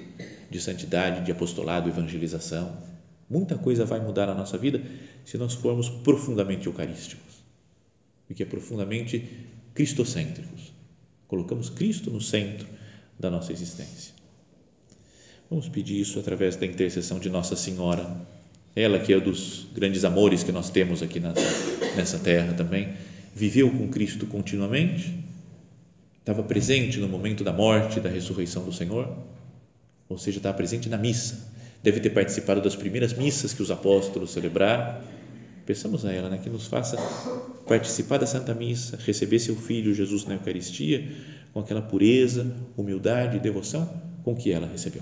de 0.49 0.59
santidade, 0.59 1.25
de 1.25 1.31
apostolado, 1.31 1.89
evangelização. 1.89 2.77
Muita 3.29 3.57
coisa 3.57 3.85
vai 3.85 3.99
mudar 3.99 4.27
na 4.27 4.35
nossa 4.35 4.57
vida 4.57 4.81
se 5.23 5.37
nós 5.37 5.53
formos 5.53 5.89
profundamente 5.89 6.67
eucarísticos 6.67 7.43
e 8.29 8.33
que 8.33 8.43
é 8.43 8.45
profundamente 8.45 9.47
cristocêntricos. 9.73 10.73
Colocamos 11.27 11.69
Cristo 11.69 12.11
no 12.11 12.21
centro 12.21 12.67
da 13.19 13.29
nossa 13.29 13.51
existência. 13.51 14.13
Vamos 15.49 15.69
pedir 15.69 16.01
isso 16.01 16.19
através 16.19 16.55
da 16.55 16.65
intercessão 16.65 17.19
de 17.19 17.29
Nossa 17.29 17.55
Senhora, 17.55 18.09
ela 18.75 18.97
que 18.97 19.13
é 19.13 19.17
um 19.17 19.21
dos 19.21 19.67
grandes 19.75 20.03
amores 20.03 20.43
que 20.43 20.51
nós 20.51 20.71
temos 20.71 21.03
aqui 21.03 21.19
nessa, 21.19 22.17
terra 22.17 22.53
também, 22.53 22.93
viveu 23.33 23.69
com 23.69 23.87
Cristo 23.87 24.25
continuamente, 24.25 25.13
estava 26.19 26.41
presente 26.41 26.99
no 26.99 27.07
momento 27.07 27.43
da 27.43 27.53
morte, 27.53 27.99
da 27.99 28.09
ressurreição 28.09 28.65
do 28.65 28.73
Senhor, 28.73 29.15
ou 30.09 30.17
seja, 30.17 30.37
estava 30.37 30.57
presente 30.57 30.89
na 30.89 30.97
missa, 30.97 31.47
deve 31.83 31.99
ter 31.99 32.09
participado 32.09 32.59
das 32.59 32.75
primeiras 32.75 33.13
missas 33.13 33.53
que 33.53 33.61
os 33.61 33.69
apóstolos 33.69 34.31
celebraram. 34.31 34.99
Peçamos 35.63 36.05
a 36.05 36.11
ela 36.11 36.29
né, 36.29 36.39
que 36.43 36.49
nos 36.49 36.65
faça 36.65 36.97
participar 37.67 38.17
da 38.17 38.27
Santa 38.27 38.53
Missa, 38.53 38.99
receber 39.03 39.39
seu 39.39 39.55
Filho 39.55 39.93
Jesus 39.93 40.25
na 40.25 40.35
Eucaristia 40.35 41.07
com 41.53 41.59
aquela 41.59 41.81
pureza, 41.81 42.51
humildade 42.77 43.37
e 43.37 43.39
devoção 43.39 43.89
com 44.23 44.35
que 44.35 44.51
ela 44.51 44.67
recebeu. 44.67 45.01